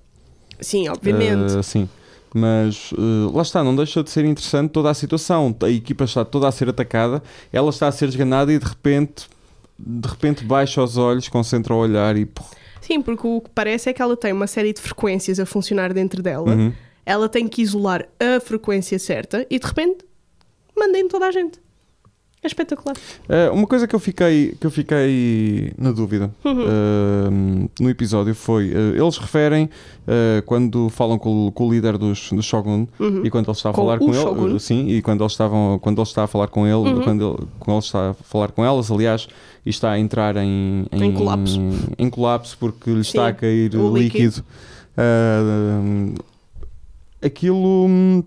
Sim, 0.60 0.90
obviamente. 0.90 1.56
Eh, 1.56 1.62
sim. 1.62 1.88
Mas 2.34 2.92
eh, 2.98 3.32
lá 3.32 3.44
está, 3.44 3.64
não 3.64 3.76
deixa 3.76 4.02
de 4.02 4.10
ser 4.10 4.26
interessante 4.26 4.72
toda 4.72 4.90
a 4.90 4.96
situação. 4.96 5.56
A 5.62 5.70
equipa 5.70 6.06
está 6.06 6.26
toda 6.26 6.48
a 6.48 6.52
ser 6.52 6.70
atacada, 6.70 7.22
ela 7.54 7.70
está 7.70 7.88
a 7.88 7.92
ser 7.92 8.10
esganada 8.10 8.52
e 8.52 8.58
de 8.58 8.66
repente, 8.66 9.28
de 9.78 10.10
repente 10.10 10.44
baixa 10.44 10.82
os 10.84 10.98
olhos, 10.98 11.30
concentra 11.30 11.72
o 11.72 11.78
olhar 11.78 12.18
e. 12.18 12.28
Sim, 12.82 13.00
porque 13.00 13.28
o 13.28 13.42
que 13.42 13.52
parece 13.54 13.92
é 13.92 13.94
que 13.94 14.02
ela 14.02 14.18
tem 14.18 14.34
uma 14.34 14.48
série 14.48 14.74
de 14.74 14.82
frequências 14.82 15.40
a 15.40 15.46
funcionar 15.46 15.94
dentro 15.94 16.24
dela. 16.24 16.50
uhum. 16.50 16.74
Ela 17.06 17.28
tem 17.30 17.48
que 17.48 17.62
isolar 17.62 18.08
a 18.20 18.40
frequência 18.40 18.98
certa 19.00 19.46
e 19.50 19.58
de 19.60 19.66
repente 19.66 20.06
mandem 20.78 21.08
toda 21.08 21.26
a 21.28 21.32
gente. 21.32 21.60
É 22.42 22.48
espetacular. 22.48 22.96
Eh, 23.28 23.50
uma 23.50 23.68
coisa 23.68 23.86
que 23.86 23.94
eu 23.94 24.00
fiquei, 24.00 24.56
que 24.58 24.66
eu 24.66 24.72
fiquei 24.72 25.74
na 25.78 25.92
dúvida 25.92 26.32
Uhum. 26.46 26.62
eh, 26.62 27.70
no 27.82 27.90
episódio 27.90 28.34
foi: 28.34 28.72
eh, 28.74 28.98
eles 28.98 29.18
referem 29.18 29.70
quando 30.46 30.88
falam 30.90 31.20
com, 31.20 31.48
o- 31.48 31.52
com 31.52 31.68
o 31.68 31.72
líder 31.74 31.98
dos, 31.98 32.30
do 32.32 32.42
Shogun 32.42 32.88
Uhum. 32.98 33.26
e 33.26 33.30
quando 33.30 33.48
ele 33.48 33.58
está 33.58 33.72
a 33.72 33.74
Com 33.74 33.82
falar 33.82 34.00
com 34.00 34.14
Shogun. 34.14 34.48
ele, 34.52 34.60
sim, 34.62 34.88
e 34.88 35.02
quando 35.02 35.22
eles 35.22 35.34
estavam, 35.34 35.78
quando 35.80 35.98
ele 36.00 36.08
está 36.08 36.24
a 36.24 36.28
falar 36.28 36.48
com 36.48 36.66
ele, 36.66 36.76
Uhum. 36.76 37.02
quando, 37.04 37.28
ele, 37.40 37.48
quando 37.60 37.76
ele 37.78 37.86
está 37.86 38.12
a 38.12 38.14
falar 38.14 38.52
com 38.54 38.64
elas, 38.64 38.90
aliás, 38.90 39.28
e 39.66 39.70
está 39.70 39.92
a 39.92 40.00
entrar 40.00 40.38
em, 40.38 40.86
Em 40.94 41.14
colapso. 41.14 41.60
em 41.98 42.10
colapso 42.10 42.58
porque 42.58 42.90
lhe 42.90 43.02
está 43.02 43.24
Sim, 43.26 43.30
a 43.32 43.34
cair 43.34 43.76
o 43.76 43.94
líquido. 43.94 44.38
líquido. 44.38 44.46
Aquilo 47.22 47.86
hum, 47.88 48.24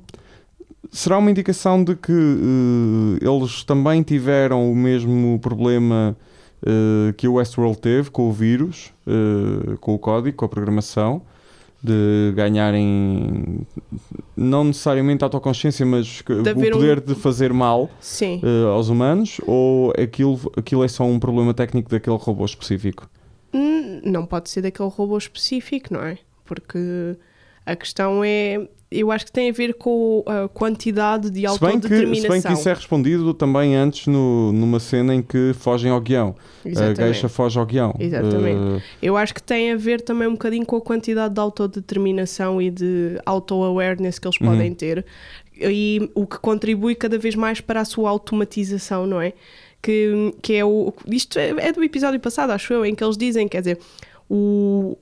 será 0.91 1.19
uma 1.19 1.31
indicação 1.31 1.83
de 1.83 1.95
que 1.97 2.13
eh, 2.13 3.27
eles 3.27 3.65
também 3.65 4.03
tiveram 4.03 4.71
o 4.71 4.77
mesmo 4.77 5.39
problema 5.41 6.17
eh, 6.65 7.13
que 7.17 7.27
o 7.27 7.35
Westworld 7.35 7.79
teve 7.79 8.11
com 8.11 8.29
o 8.29 8.33
vírus, 8.33 8.93
eh, 9.07 9.77
com 9.81 9.95
o 9.95 9.99
código, 9.99 10.37
com 10.37 10.45
a 10.45 10.49
programação, 10.49 11.23
de 11.83 12.33
ganharem 12.37 13.67
não 14.37 14.63
necessariamente 14.65 15.25
autoconsciência, 15.25 15.85
mas 15.85 16.23
De 16.25 16.33
o 16.33 16.41
haver 16.51 16.73
um- 16.75 16.79
poder 16.79 17.01
de 17.01 17.15
fazer 17.17 17.53
mal 17.53 17.91
aos 18.73 18.89
humanos, 18.89 19.41
ou 19.49 19.93
aquilo, 20.01 20.39
aquilo 20.57 20.85
é 20.85 20.89
só 20.89 21.03
um 21.05 21.19
problema 21.19 21.53
técnico 21.53 21.91
daquele 21.91 22.17
robô 22.17 22.45
específico? 22.45 23.09
Hum, 23.53 24.01
Não 24.05 24.25
pode 24.27 24.49
ser 24.51 24.63
daquele 24.63 24.89
robô 24.91 25.19
específico, 25.19 25.93
não 25.93 26.03
é? 26.03 26.19
Porque 26.45 27.17
a 27.67 27.77
questão 27.77 28.23
é. 28.25 28.67
Eu 28.95 29.11
acho 29.11 29.25
que 29.25 29.33
tem 29.33 29.49
a 29.49 29.53
ver 29.55 29.73
com 29.73 30.23
a 30.27 30.49
quantidade 30.51 31.31
de 31.31 31.41
Se 31.49 31.59
bem, 31.59 31.71
que, 31.71 31.77
autodeterminação. 31.77 32.21
se 32.21 32.29
bem 32.29 32.43
que 32.43 32.53
isso 32.53 32.69
é 32.69 32.75
respondido 32.75 33.33
também 33.33 33.75
antes 33.75 34.07
no, 34.07 34.53
numa 34.53 34.79
cena 34.79 35.15
em 35.15 35.23
que 35.23 35.53
fogem 35.55 35.91
ao 35.91 35.99
guião. 35.99 36.37
A 36.63 36.69
Exatamente. 36.69 36.99
geisha 37.03 37.27
foge 37.31 37.59
ao 37.59 37.65
guião. 37.65 37.95
Exatamente. 37.99 38.61
Eh, 38.61 38.83
Eu 39.01 39.17
acho 39.17 39.33
que 39.33 39.43
tem 39.43 39.73
a 39.73 39.77
ver 39.79 40.03
também 40.03 40.29
um 40.29 40.33
bocadinho 40.33 40.67
com 40.67 40.77
a 40.77 40.81
quantidade 40.83 41.33
de 41.33 41.41
autodeterminação 41.41 42.61
e 42.61 42.71
de 42.71 43.19
auto-awareness 43.25 44.19
que 44.19 44.27
eles 44.29 44.39
Uhum. 44.39 44.49
podem 44.49 44.75
ter 44.75 45.07
e 45.59 46.11
o 46.15 46.27
que 46.27 46.39
contribui 46.39 46.95
cada 46.95 47.17
vez 47.19 47.35
mais 47.35 47.63
para 47.63 47.81
a 47.81 47.85
sua 47.87 48.11
automatização, 48.11 49.07
não 49.07 49.23
é? 49.23 49.33
Que, 49.81 50.35
que 50.43 50.53
é 50.55 50.65
o. 50.67 50.93
Isto 51.07 51.39
é, 51.39 51.49
é 51.69 51.73
do 51.73 51.83
episódio 51.83 52.21
passado, 52.21 52.51
acho 52.51 52.71
eu, 52.75 52.85
em 52.85 52.95
que 52.95 53.03
eles 53.03 53.17
dizem, 53.17 53.49
quer 53.49 53.61
dizer, 53.61 53.79
o. 54.29 54.97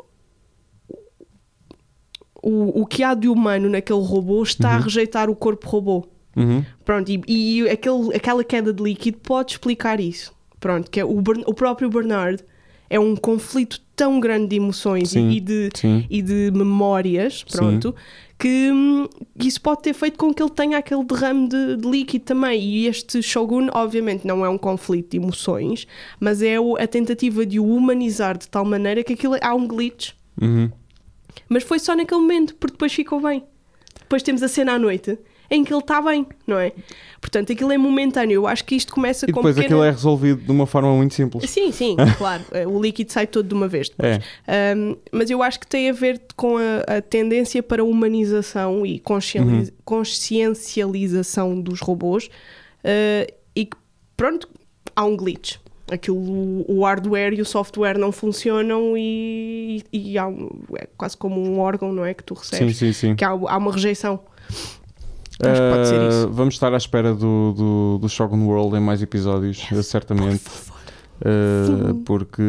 O, 2.42 2.82
o 2.82 2.86
que 2.86 3.02
há 3.02 3.14
de 3.14 3.28
humano 3.28 3.68
naquele 3.68 4.00
robô 4.02 4.42
está 4.42 4.72
a 4.72 4.76
Uhum. 4.76 4.82
rejeitar 4.82 5.28
o 5.30 5.36
corpo 5.36 5.68
robô. 5.68 6.06
uhum. 6.36 6.64
Pronto, 6.84 7.10
e, 7.10 7.22
e 7.28 7.68
aquele, 7.68 8.14
aquela 8.14 8.42
queda 8.44 8.72
de 8.72 8.82
líquido 8.82 9.18
pode 9.18 9.52
explicar 9.52 10.00
isso. 10.00 10.32
Pronto, 10.58 10.90
que 10.90 10.98
é 11.00 11.04
o, 11.04 11.18
o 11.46 11.54
próprio 11.54 11.88
Bernard 11.90 12.42
é 12.88 12.98
um 12.98 13.14
conflito 13.14 13.80
tão 13.94 14.18
grande 14.18 14.48
de 14.48 14.56
emoções 14.56 15.10
Sim, 15.10 15.30
e, 15.30 15.40
de, 15.40 15.68
Sim. 15.74 16.04
e 16.10 16.20
de 16.22 16.50
memórias, 16.52 17.44
pronto, 17.44 17.94
que 18.38 18.70
hum, 18.72 19.06
isso 19.38 19.60
pode 19.60 19.82
ter 19.82 19.92
feito 19.94 20.18
com 20.18 20.32
que 20.34 20.42
ele 20.42 20.50
tenha 20.50 20.78
aquele 20.78 21.04
derrame 21.04 21.46
de, 21.48 21.76
de 21.76 21.88
líquido 21.88 22.24
também. 22.24 22.60
E 22.60 22.86
este 22.86 23.22
Shogun, 23.22 23.68
obviamente, 23.72 24.26
não 24.26 24.44
é 24.44 24.48
um 24.48 24.56
conflito 24.58 25.10
de 25.10 25.18
emoções, 25.18 25.86
mas 26.18 26.42
é 26.42 26.58
o- 26.58 26.76
a 26.76 26.86
tentativa 26.86 27.44
de 27.46 27.60
o 27.60 27.66
humanizar 27.66 28.36
de 28.38 28.48
tal 28.48 28.64
maneira 28.64 29.04
que 29.04 29.12
aquilo 29.12 29.36
há 29.40 29.54
um 29.54 29.68
glitch. 29.68 30.12
Uhum. 30.40 30.70
Mas 31.48 31.62
foi 31.62 31.78
só 31.78 31.94
naquele 31.94 32.20
momento, 32.20 32.54
porque 32.56 32.72
depois 32.72 32.92
ficou 32.92 33.20
bem. 33.20 33.44
Depois 34.00 34.22
temos 34.22 34.42
a 34.42 34.48
cena 34.48 34.72
à 34.72 34.78
noite 34.78 35.18
em 35.52 35.64
que 35.64 35.72
ele 35.72 35.80
está 35.80 36.00
bem, 36.00 36.24
não 36.46 36.58
é? 36.58 36.72
Portanto, 37.20 37.52
aquilo 37.52 37.72
é 37.72 37.76
momentâneo. 37.76 38.34
Eu 38.34 38.46
acho 38.46 38.64
que 38.64 38.76
isto 38.76 38.94
começa 38.94 39.26
E 39.28 39.32
com 39.32 39.40
depois 39.40 39.56
pequena... 39.56 39.74
aquilo 39.74 39.84
é 39.84 39.90
resolvido 39.90 40.42
de 40.42 40.50
uma 40.52 40.64
forma 40.64 40.94
muito 40.94 41.12
simples. 41.12 41.50
Sim, 41.50 41.72
sim, 41.72 41.96
claro. 42.16 42.44
O 42.68 42.80
líquido 42.80 43.10
sai 43.10 43.26
todo 43.26 43.48
de 43.48 43.54
uma 43.54 43.66
vez 43.66 43.88
depois. 43.88 44.20
É. 44.46 44.74
Um, 44.76 44.96
mas 45.10 45.28
eu 45.28 45.42
acho 45.42 45.58
que 45.58 45.66
tem 45.66 45.90
a 45.90 45.92
ver 45.92 46.22
com 46.36 46.56
a, 46.56 46.98
a 46.98 47.02
tendência 47.02 47.62
para 47.64 47.82
a 47.82 47.84
humanização 47.84 48.86
e 48.86 49.00
consciencializ- 49.00 49.72
consciencialização 49.84 51.60
dos 51.60 51.80
robôs 51.80 52.26
uh, 52.26 53.32
e 53.54 53.64
que, 53.66 53.76
pronto, 54.16 54.48
há 54.94 55.04
um 55.04 55.16
glitch. 55.16 55.56
Aquilo, 55.90 56.64
o 56.68 56.84
hardware 56.84 57.32
e 57.34 57.40
o 57.42 57.44
software 57.44 57.98
não 57.98 58.12
funcionam 58.12 58.94
e, 58.96 59.82
e 59.92 60.16
há 60.18 60.26
um- 60.26 60.50
é 60.76 60.86
quase 60.96 61.16
como 61.16 61.40
um 61.40 61.58
órgão, 61.58 61.92
não 61.92 62.04
é? 62.04 62.14
Que 62.14 62.22
tu 62.22 62.34
Sim, 62.36 62.50
recebes. 62.52 62.76
sim, 62.76 62.92
sim. 62.92 63.14
Que 63.16 63.24
há, 63.24 63.30
há 63.30 63.56
uma 63.56 63.72
rejeição. 63.72 64.20
Acho 65.42 65.62
que 65.62 65.70
pode 65.70 65.88
ser 65.88 66.08
isso. 66.08 66.28
Vamos 66.30 66.54
estar 66.54 66.72
à 66.72 66.76
espera 66.76 67.14
do, 67.14 67.52
do, 67.56 67.98
do 67.98 68.08
Shogun 68.08 68.46
World 68.46 68.76
em 68.76 68.80
mais 68.80 69.00
episódios, 69.02 69.66
eh, 69.72 69.82
certamente. 69.82 70.42
Sim. 71.22 72.02
porque 72.06 72.42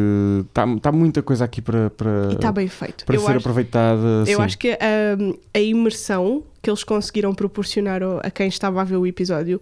está 0.48 0.66
tá 0.80 0.90
muita 0.90 1.22
coisa 1.22 1.44
aqui 1.44 1.60
para, 1.60 1.90
para, 1.90 2.32
está 2.32 2.50
bem 2.50 2.68
feito. 2.68 3.04
para 3.04 3.18
ser 3.18 3.26
acho, 3.26 3.36
aproveitada. 3.38 4.06
eu 4.26 4.36
sim. 4.38 4.42
acho 4.42 4.56
que 4.58 4.70
um, 5.18 5.34
a 5.52 5.58
imersão 5.58 6.42
que 6.62 6.70
eles 6.70 6.82
conseguiram 6.82 7.34
proporcionar 7.34 8.00
a 8.22 8.30
quem 8.30 8.48
estava 8.48 8.80
a 8.80 8.84
ver 8.84 8.96
o 8.96 9.06
episódio 9.06 9.60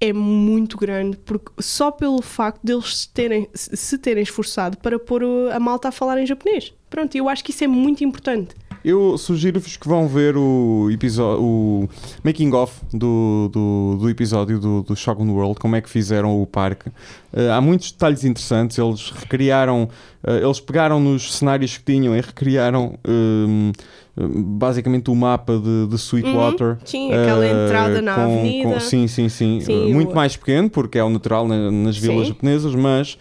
é 0.00 0.12
muito 0.12 0.76
grande, 0.76 1.16
porque 1.18 1.52
só 1.60 1.90
pelo 1.90 2.20
facto 2.20 2.60
deles 2.62 2.98
se 2.98 3.08
terem, 3.08 3.48
se 3.54 3.98
terem 3.98 4.22
esforçado 4.22 4.76
para 4.78 4.98
pôr 4.98 5.22
a 5.52 5.58
malta 5.58 5.88
a 5.88 5.92
falar 5.92 6.20
em 6.20 6.26
japonês. 6.26 6.72
Pronto, 6.90 7.14
eu 7.16 7.28
acho 7.28 7.42
que 7.42 7.50
isso 7.50 7.64
é 7.64 7.66
muito 7.66 8.04
importante. 8.04 8.54
Eu 8.84 9.16
sugiro-vos 9.16 9.78
que 9.78 9.88
vão 9.88 10.06
ver 10.06 10.36
o 10.36 10.90
episódio, 10.92 11.42
o 11.42 11.88
making 12.22 12.52
of 12.52 12.74
do, 12.92 13.48
do, 13.50 13.96
do 13.98 14.10
episódio 14.10 14.58
do, 14.60 14.82
do 14.82 14.94
Shogun 14.94 15.30
World, 15.32 15.58
como 15.58 15.74
é 15.74 15.80
que 15.80 15.88
fizeram 15.88 16.42
o 16.42 16.46
parque. 16.46 16.90
Uh, 17.32 17.50
há 17.56 17.62
muitos 17.62 17.92
detalhes 17.92 18.24
interessantes. 18.24 18.76
Eles 18.76 19.08
recriaram, 19.10 19.88
uh, 20.22 20.30
eles 20.44 20.60
pegaram 20.60 21.00
nos 21.00 21.32
cenários 21.34 21.78
que 21.78 21.84
tinham 21.92 22.14
e 22.14 22.20
recriaram 22.20 22.98
um, 23.08 23.72
basicamente 24.18 25.10
o 25.10 25.14
mapa 25.14 25.56
de, 25.58 25.86
de 25.86 25.94
Sweetwater. 25.96 26.66
Uhum, 26.72 26.76
sim, 26.84 27.10
aquela 27.10 27.40
uh, 27.40 27.44
entrada 27.64 28.02
na 28.02 28.14
com, 28.16 28.20
avenida. 28.40 28.68
com- 28.74 28.80
sim, 28.80 29.08
sim, 29.08 29.30
sim. 29.30 29.60
Sim, 29.60 29.94
muito 29.94 30.12
o- 30.12 30.14
mais 30.14 30.36
pequeno, 30.36 30.68
porque 30.68 30.98
é 30.98 31.04
o 31.04 31.08
natural 31.08 31.48
na- 31.48 31.70
nas 31.70 31.96
vilas 31.96 32.26
Sim. 32.26 32.34
japonesas, 32.34 32.74
mas 32.74 33.16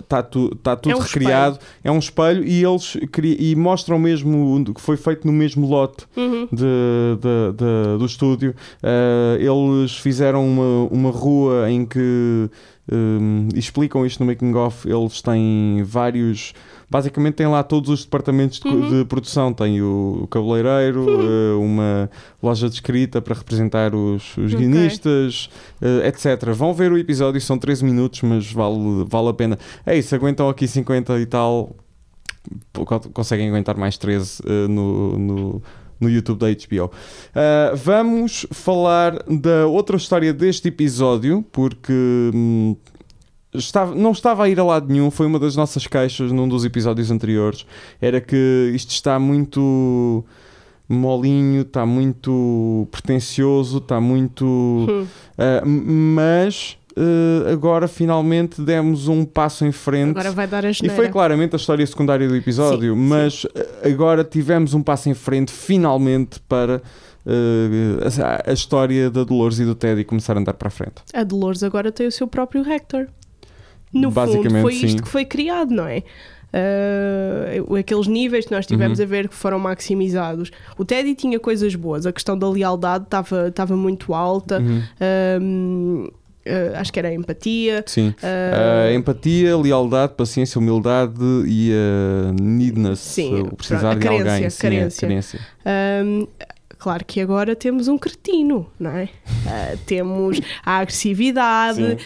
está 0.00 0.22
tu, 0.22 0.54
tá 0.56 0.76
tudo 0.76 0.92
É 0.92 0.96
um 0.96 1.00
recriado. 1.00 1.58
É 1.84 1.90
um 1.90 1.98
espelho 1.98 2.44
e 2.44 2.62
eles 2.64 2.96
e 3.40 3.54
mostram 3.56 3.98
mesmo 3.98 4.54
que 4.74 4.80
foi 4.80 4.96
feito 4.96 5.26
no 5.26 5.32
mesmo 5.32 5.66
lote 5.68 6.04
Uhum. 6.16 6.48
de, 6.52 6.64
de- 6.64 7.52
de- 7.56 7.98
do 7.98 8.06
estúdio. 8.06 8.54
Uh, 8.82 9.38
eles 9.80 9.96
fizeram 9.96 10.46
uma, 10.46 10.88
uma 10.90 11.10
rua 11.10 11.70
em 11.70 11.84
que 11.84 12.48
um, 12.92 13.48
explicam 13.54 14.04
isto 14.06 14.20
no 14.20 14.26
making 14.26 14.54
of. 14.54 14.88
Eles 14.88 15.20
têm 15.22 15.82
vários. 15.84 16.52
Basicamente 16.90 17.34
têm 17.34 17.46
lá 17.46 17.62
todos 17.62 17.90
os 17.90 18.04
departamentos 18.04 18.60
de, 18.60 18.68
Uhum. 18.68 18.88
de 19.00 19.04
produção. 19.04 19.52
Tem 19.52 19.82
o, 19.82 20.20
o 20.22 20.26
cabeleireiro, 20.26 21.04
uh, 21.04 21.60
uma 21.60 22.10
loja 22.42 22.68
de 22.68 22.76
escrita 22.76 23.20
para 23.20 23.34
representar 23.34 23.94
os, 23.94 24.36
os 24.38 24.54
Ok. 24.54 24.56
guionistas, 24.56 25.50
uh, 25.82 26.06
etc. 26.06 26.50
Vão 26.54 26.72
ver 26.72 26.90
o 26.90 26.96
episódio, 26.96 27.40
são 27.40 27.58
13 27.58 27.84
minutos, 27.84 28.22
mas 28.22 28.50
vale, 28.50 29.04
vale 29.06 29.28
a 29.28 29.34
pena. 29.34 29.58
É 29.84 29.96
isso, 29.98 30.14
aguentam 30.14 30.48
aqui 30.48 30.66
50 30.66 31.18
e 31.20 31.26
tal. 31.26 31.76
Conseguem 33.12 33.48
aguentar 33.48 33.76
mais 33.76 33.98
13 33.98 34.40
uh, 34.42 34.68
no- 34.68 35.18
no, 35.18 35.62
no 36.00 36.08
YouTube 36.08 36.38
da 36.38 36.46
HBO. 36.48 36.86
Uh, 36.86 37.76
vamos 37.76 38.46
falar 38.50 39.22
da 39.28 39.66
outra 39.66 39.96
história 39.96 40.32
deste 40.32 40.68
episódio, 40.68 41.44
porque 41.52 41.92
hum, 42.34 42.76
estava, 43.54 43.94
não 43.94 44.12
estava 44.12 44.44
a 44.44 44.48
ir 44.48 44.58
a 44.60 44.64
lado 44.64 44.92
nenhum, 44.92 45.10
foi 45.10 45.26
uma 45.26 45.38
das 45.38 45.56
nossas 45.56 45.86
queixas 45.86 46.32
num 46.32 46.48
dos 46.48 46.64
episódios 46.64 47.10
anteriores. 47.10 47.66
Era 48.00 48.20
que 48.20 48.72
isto 48.74 48.90
está 48.90 49.18
muito 49.18 50.24
molinho, 50.88 51.62
está 51.62 51.84
muito 51.84 52.88
pretencioso, 52.90 53.78
está 53.78 54.00
muito. 54.00 54.44
Hum. 54.46 55.02
uh, 55.04 55.66
mas. 55.66 56.76
Uh, 56.98 57.52
agora 57.52 57.86
finalmente 57.88 58.60
demos 58.60 59.08
um 59.08 59.24
passo 59.24 59.64
em 59.64 59.72
frente 59.72 60.10
Agora 60.10 60.32
vai 60.32 60.46
dar 60.46 60.64
a 60.66 60.70
e 60.70 60.88
foi 60.90 61.08
claramente 61.08 61.54
a 61.54 61.56
história 61.56 61.86
secundária 61.86 62.28
do 62.28 62.34
episódio, 62.36 62.94
Sim, 62.94 63.00
mas 63.00 63.46
eh, 63.54 63.88
agora 63.90 64.24
tivemos 64.24 64.74
um 64.74 64.82
passo 64.82 65.08
em 65.08 65.14
frente, 65.14 65.52
finalmente, 65.52 66.40
para 66.48 66.82
eh, 67.26 67.98
a, 68.46 68.50
a 68.50 68.52
história 68.52 69.10
da 69.10 69.24
Dolores 69.24 69.58
e 69.58 69.64
do 69.64 69.74
Teddy 69.74 70.04
começar 70.04 70.36
a 70.36 70.40
andar 70.40 70.54
para 70.54 70.68
a 70.68 70.70
frente. 70.70 70.94
A 71.14 71.22
Dolores 71.24 71.62
agora 71.62 71.90
tem 71.92 72.06
o 72.06 72.12
seu 72.12 72.26
próprio 72.26 72.62
Hector. 72.68 73.06
No 73.92 74.10
fundo, 74.10 74.14
Basicamente, 74.14 74.62
foi 74.62 74.74
isto 74.74 74.88
sim. 74.88 74.96
que 74.98 75.08
foi 75.08 75.24
criado, 75.24 75.70
não 75.72 75.86
é? 75.86 76.02
Uh, 76.50 77.76
aqueles 77.76 78.06
níveis 78.06 78.46
que 78.46 78.52
nós 78.52 78.66
tivemos 78.66 78.98
Uhum. 78.98 79.04
a 79.04 79.08
ver 79.08 79.28
que 79.28 79.34
foram 79.34 79.58
maximizados. 79.58 80.50
O 80.78 80.84
Teddy 80.84 81.14
tinha 81.14 81.38
coisas 81.38 81.74
boas, 81.74 82.06
a 82.06 82.12
questão 82.12 82.38
da 82.38 82.48
lealdade 82.48 83.04
estava 83.04 83.48
estava 83.48 83.76
muito 83.76 84.14
alta, 84.14 84.58
Uhum. 84.60 84.82
um, 85.42 86.08
uh, 86.48 86.76
acho 86.76 86.92
que 86.92 86.98
era 86.98 87.08
a 87.08 87.14
empatia. 87.14 87.84
Sim. 87.86 88.08
uh, 88.08 88.94
empatia, 88.94 89.56
lealdade, 89.56 90.14
paciência, 90.14 90.58
humildade 90.58 91.20
e 91.46 91.72
a 91.72 92.32
needness, 92.42 93.00
Sim, 93.00 93.42
o 93.42 93.56
precisar 93.56 93.92
a 93.92 93.94
de 93.94 94.08
alguém. 94.08 94.24
carência, 94.24 94.50
Sim, 94.50 94.66
a 94.66 94.70
carência. 94.70 95.08
carência. 95.08 95.40
Um, 96.04 96.26
claro 96.78 97.04
que 97.04 97.20
agora 97.20 97.56
temos 97.56 97.88
um 97.88 97.98
cretino, 97.98 98.70
não 98.78 98.90
é? 98.90 99.04
Uh, 99.04 99.78
temos 99.84 100.40
a 100.64 100.78
agressividade, 100.78 101.76
Sim. 101.76 101.94
uh, 101.94 101.98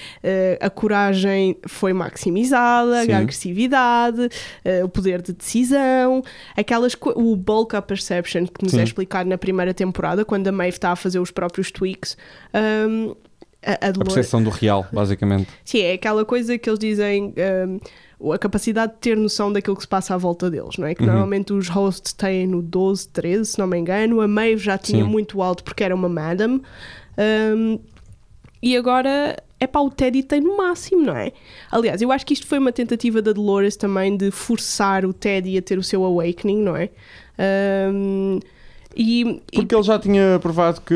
a 0.60 0.70
coragem 0.70 1.56
foi 1.66 1.92
maximizada, 1.92 3.04
Sim. 3.04 3.12
a 3.12 3.18
agressividade, 3.18 4.22
uh, 4.22 4.84
o 4.84 4.88
poder 4.88 5.20
de 5.20 5.32
decisão, 5.32 6.22
aquelas 6.56 6.96
o 7.14 7.36
bulk 7.36 7.76
up 7.76 7.86
perception 7.86 8.46
que 8.46 8.62
nos 8.62 8.72
Sim. 8.72 8.80
é 8.80 8.84
explicado 8.84 9.28
na 9.28 9.36
primeira 9.36 9.74
temporada, 9.74 10.24
quando 10.24 10.48
a 10.48 10.52
Maeve 10.52 10.76
está 10.76 10.92
a 10.92 10.96
fazer 10.96 11.18
os 11.18 11.30
próprios 11.30 11.70
tweaks. 11.70 12.16
Um, 12.54 13.14
a, 13.64 13.86
a 13.86 13.88
A 13.90 13.92
percepção 13.92 14.42
do 14.42 14.50
real, 14.50 14.86
basicamente. 14.92 15.48
Sim, 15.64 15.80
é 15.82 15.92
aquela 15.94 16.24
coisa 16.24 16.56
que 16.58 16.68
eles 16.68 16.78
dizem, 16.78 17.32
um, 18.20 18.32
a 18.32 18.38
capacidade 18.38 18.92
de 18.92 18.98
ter 18.98 19.16
noção 19.16 19.52
daquilo 19.52 19.76
que 19.76 19.82
se 19.82 19.88
passa 19.88 20.14
à 20.14 20.18
volta 20.18 20.50
deles, 20.50 20.76
não 20.78 20.86
é? 20.86 20.94
Que 20.94 21.02
Uhum. 21.02 21.08
normalmente 21.08 21.52
os 21.52 21.68
hosts 21.68 22.12
têm 22.12 22.46
no 22.46 22.60
12, 22.62 23.08
13, 23.08 23.44
se 23.52 23.58
não 23.58 23.66
me 23.66 23.78
engano. 23.78 24.20
A 24.20 24.28
Maeve 24.28 24.62
já 24.62 24.76
tinha 24.78 25.02
Sim. 25.04 25.08
muito 25.10 25.40
alto 25.42 25.62
porque 25.64 25.82
era 25.84 25.94
uma 25.94 26.08
madam. 26.08 26.60
Um, 27.18 27.78
e 28.62 28.76
agora, 28.76 29.36
é 29.58 29.66
pá, 29.66 29.80
o 29.80 29.90
Teddy 29.90 30.22
tem 30.22 30.40
no 30.40 30.56
máximo, 30.56 31.02
não 31.02 31.16
é? 31.16 31.32
Aliás, 31.70 32.00
eu 32.00 32.12
acho 32.12 32.24
que 32.24 32.32
isto 32.32 32.46
foi 32.46 32.58
uma 32.58 32.70
tentativa 32.72 33.20
da 33.20 33.32
Dolores 33.32 33.74
também 33.76 34.16
de 34.16 34.30
forçar 34.30 35.04
o 35.04 35.12
Teddy 35.12 35.58
a 35.58 35.62
ter 35.62 35.78
o 35.78 35.82
seu 35.82 36.04
awakening, 36.04 36.62
não 36.62 36.76
é? 36.76 36.88
Um, 37.92 38.38
e, 38.96 39.22
e- 39.22 39.56
Porque 39.56 39.74
ele 39.74 39.82
já 39.82 39.98
tinha 39.98 40.38
provado 40.40 40.80
que 40.80 40.94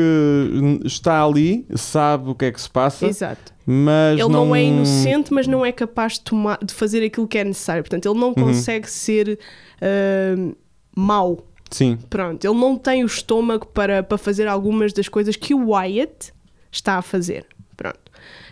está 0.85 1.23
ali, 1.23 1.65
sabe 1.75 2.29
o 2.29 2.35
que 2.35 2.45
é 2.45 2.51
que 2.51 2.61
se 2.61 2.69
passa, 2.69 3.07
Exato. 3.07 3.53
mas 3.65 4.19
Ele 4.19 4.29
não... 4.29 4.47
não... 4.47 4.55
é 4.55 4.63
inocente, 4.63 5.33
mas 5.33 5.47
não 5.47 5.65
é 5.65 5.71
capaz 5.71 6.13
de, 6.13 6.21
tomar, 6.21 6.59
de 6.63 6.73
fazer 6.73 7.03
aquilo 7.03 7.27
que 7.27 7.37
é 7.37 7.43
necessário. 7.43 7.83
Portanto, 7.83 8.09
ele 8.09 8.19
não 8.19 8.33
consegue 8.33 8.89
ser 8.89 9.39
ah, 9.81 10.53
mau. 10.95 11.45
Sim, 11.69 11.97
Pronto, 12.09 12.45
ele 12.45 12.57
não 12.57 12.77
tem 12.77 13.03
o 13.03 13.07
estômago 13.07 13.67
para, 13.67 14.01
para 14.01 14.17
fazer 14.17 14.47
algumas 14.47 14.93
das 14.93 15.09
coisas 15.09 15.35
que 15.35 15.53
o 15.53 15.71
Wyatt 15.71 16.31
está 16.71 16.95
a 16.95 17.01
fazer. 17.01 17.45
Pronto. 17.75 17.99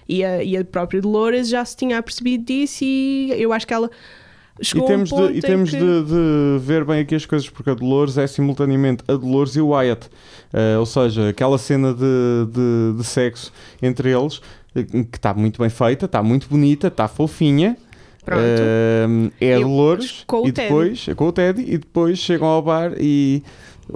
E 0.08 0.24
a, 0.24 0.44
e 0.44 0.58
a 0.58 0.66
própria 0.66 1.02
Dolores 1.02 1.48
já 1.48 1.64
se 1.64 1.78
tinha 1.78 1.98
apercebido 1.98 2.44
disso 2.44 2.84
e 2.84 3.34
eu 3.38 3.54
acho 3.54 3.66
que 3.66 3.74
ela 3.74 3.90
E 4.60 4.66
chegou 4.66 4.88
temos, 4.88 5.12
a 5.12 5.16
um 5.16 5.28
de, 5.28 5.34
e 5.34 5.38
em 5.38 5.42
temos 5.42 5.70
que... 5.70 5.78
de, 5.78 6.04
de 6.04 6.60
ver 6.60 6.86
bem 6.86 7.02
aqui 7.02 7.16
as 7.16 7.26
coisas, 7.26 7.50
porque 7.50 7.70
a 7.70 7.74
Dolores 7.74 8.18
é 8.18 8.26
simultaneamente 8.26 9.04
a 9.08 9.14
Dolores 9.14 9.56
e 9.56 9.62
o 9.62 9.70
Wyatt. 9.70 10.10
Eh, 10.54 10.78
ou 10.78 10.86
seja, 10.86 11.30
aquela 11.30 11.58
cena 11.58 11.94
de, 11.94 12.46
de, 12.52 12.98
de 12.98 13.04
sexo 13.04 13.52
entre 13.82 14.12
eles, 14.12 14.42
eh, 14.74 14.84
que 14.84 15.18
está 15.18 15.34
muito 15.34 15.60
bem 15.60 15.70
feita, 15.70 16.06
está 16.06 16.24
muito 16.24 16.48
bonita, 16.48 16.88
está 16.88 17.08
fofinha. 17.08 17.76
Pronto. 18.26 18.42
Eh, 18.42 19.06
é 19.40 19.54
a 19.54 19.60
Eu- 19.60 19.68
Dolores 19.68 20.24
com 20.26 20.48
e 20.48 20.52
Teddy. 20.52 20.68
depois, 20.68 21.06
com 21.16 21.28
o 21.28 21.32
Teddy 21.32 21.62
e 21.68 21.78
depois 21.78 22.18
chegam 22.18 22.48
ao 22.48 22.62
bar 22.62 22.94
e 23.00 23.44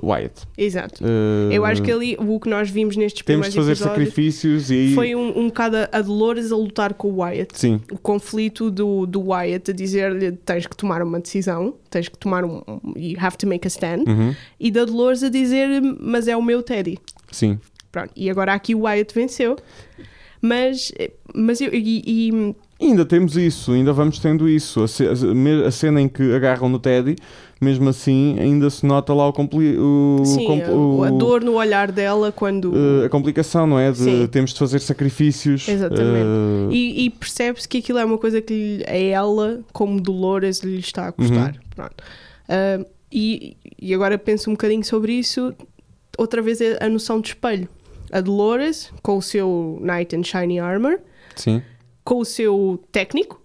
Wyatt. 0.04 0.44
Exato. 0.56 1.04
Eh, 1.04 1.56
Eu 1.56 1.66
acho 1.66 1.82
que 1.82 1.92
ali 1.92 2.16
o 2.20 2.40
que 2.40 2.48
nós 2.48 2.70
vimos 2.70 2.96
nestes 2.96 3.24
temos 3.26 3.48
primeiros 3.48 3.54
de 3.54 3.60
fazer 3.60 3.76
sacrifícios 3.76 4.70
e 4.70 4.94
foi 4.94 5.16
um, 5.16 5.36
um 5.40 5.48
bocado 5.48 5.78
a 5.92 6.00
Dolores 6.02 6.52
a 6.52 6.56
lutar 6.56 6.94
com 6.94 7.10
o 7.10 7.22
Wyatt. 7.22 7.58
sim, 7.58 7.82
o 7.92 7.98
conflito 7.98 8.70
do, 8.70 9.08
do 9.08 9.30
Wyatt 9.32 9.72
a 9.72 9.74
dizer-lhe 9.74 10.32
tens 10.34 10.68
que 10.68 10.78
tomar 10.78 11.02
uma 11.02 11.20
decisão, 11.20 11.74
tens 11.90 12.08
que 12.08 12.18
tomar 12.20 12.46
um. 12.46 12.62
um- 12.68 12.94
You 12.96 13.18
have 13.20 13.36
to 13.38 13.48
make 13.48 13.66
a 13.66 13.70
stand. 13.70 14.04
uhum, 14.08 14.36
E 14.60 14.70
da 14.70 14.86
Dolores 14.86 15.24
a 15.24 15.30
dizer 15.30 15.82
mas 16.00 16.28
é 16.28 16.38
o 16.38 16.42
meu 16.44 16.62
Teddy. 16.62 17.00
sim. 17.32 17.58
Pronto. 17.92 18.12
E 18.16 18.30
agora 18.30 18.54
aqui 18.54 18.76
o 18.76 18.82
Wyatt 18.82 19.12
venceu. 19.16 19.56
Mas, 20.42 20.92
mas 21.34 21.60
eu. 21.60 21.74
E, 21.74 22.04
e- 22.06 22.56
E 22.80 22.86
ainda 22.86 23.04
temos 23.06 23.36
isso, 23.36 23.74
ainda 23.74 23.92
vamos 23.92 24.20
tendo 24.20 24.48
isso. 24.48 24.82
A, 24.82 25.72
cena 25.72 26.02
em 26.02 26.08
que 26.08 26.34
agarram 26.34 26.70
no 26.70 26.80
Teddy, 26.80 27.18
mesmo 27.60 27.90
assim, 27.90 28.38
ainda 28.40 28.70
se 28.70 28.86
nota 28.86 29.14
lá 29.14 29.28
o, 29.28 29.34
compli 29.34 29.76
o, 29.78 30.22
sim, 30.24 30.46
compl- 30.46 31.04
a, 31.04 31.10
a 31.10 31.12
o- 31.12 31.18
dor 31.18 31.42
no 31.44 31.56
olhar 31.56 31.92
dela 31.92 32.32
quando. 32.32 32.72
eh, 33.04 33.06
a 33.06 33.10
complicação, 33.10 33.68
não 33.68 33.78
é? 33.78 33.92
De 33.92 33.98
Sim. 33.98 34.28
temos 34.28 34.54
de 34.54 34.60
fazer 34.60 34.80
sacrifícios. 34.80 35.68
Exatamente. 35.68 36.26
eh, 36.72 36.74
E, 36.74 37.06
e 37.06 37.10
percebe-se 37.10 37.68
que 37.68 37.80
aquilo 37.80 38.00
é 38.00 38.06
uma 38.06 38.18
coisa 38.18 38.42
que 38.42 38.82
a 38.88 38.96
ela, 38.96 39.60
como 39.74 40.00
Dolores, 40.00 40.60
lhe 40.62 40.80
está 40.80 41.10
a 41.10 41.12
custar. 41.12 41.50
Uhum. 41.56 41.60
Pronto. 41.76 42.04
Ah, 42.48 42.86
e, 43.12 43.58
e 43.82 43.94
agora 43.94 44.18
penso 44.18 44.50
um 44.50 44.54
bocadinho 44.54 44.86
sobre 44.86 45.12
isso. 45.14 45.54
Outra 46.18 46.42
vez 46.42 46.62
é 46.62 46.78
a 46.82 46.88
noção 46.88 47.20
de 47.20 47.30
espelho. 47.30 47.68
A 48.10 48.22
Dolores, 48.22 48.90
com 49.04 49.18
o 49.18 49.22
seu 49.22 49.80
Knight 49.82 50.16
and 50.16 50.24
Shiny 50.24 50.60
Armor, 50.60 50.98
sim, 51.36 51.62
com 52.10 52.18
o 52.18 52.26
seu 52.26 52.84
técnico, 52.92 53.40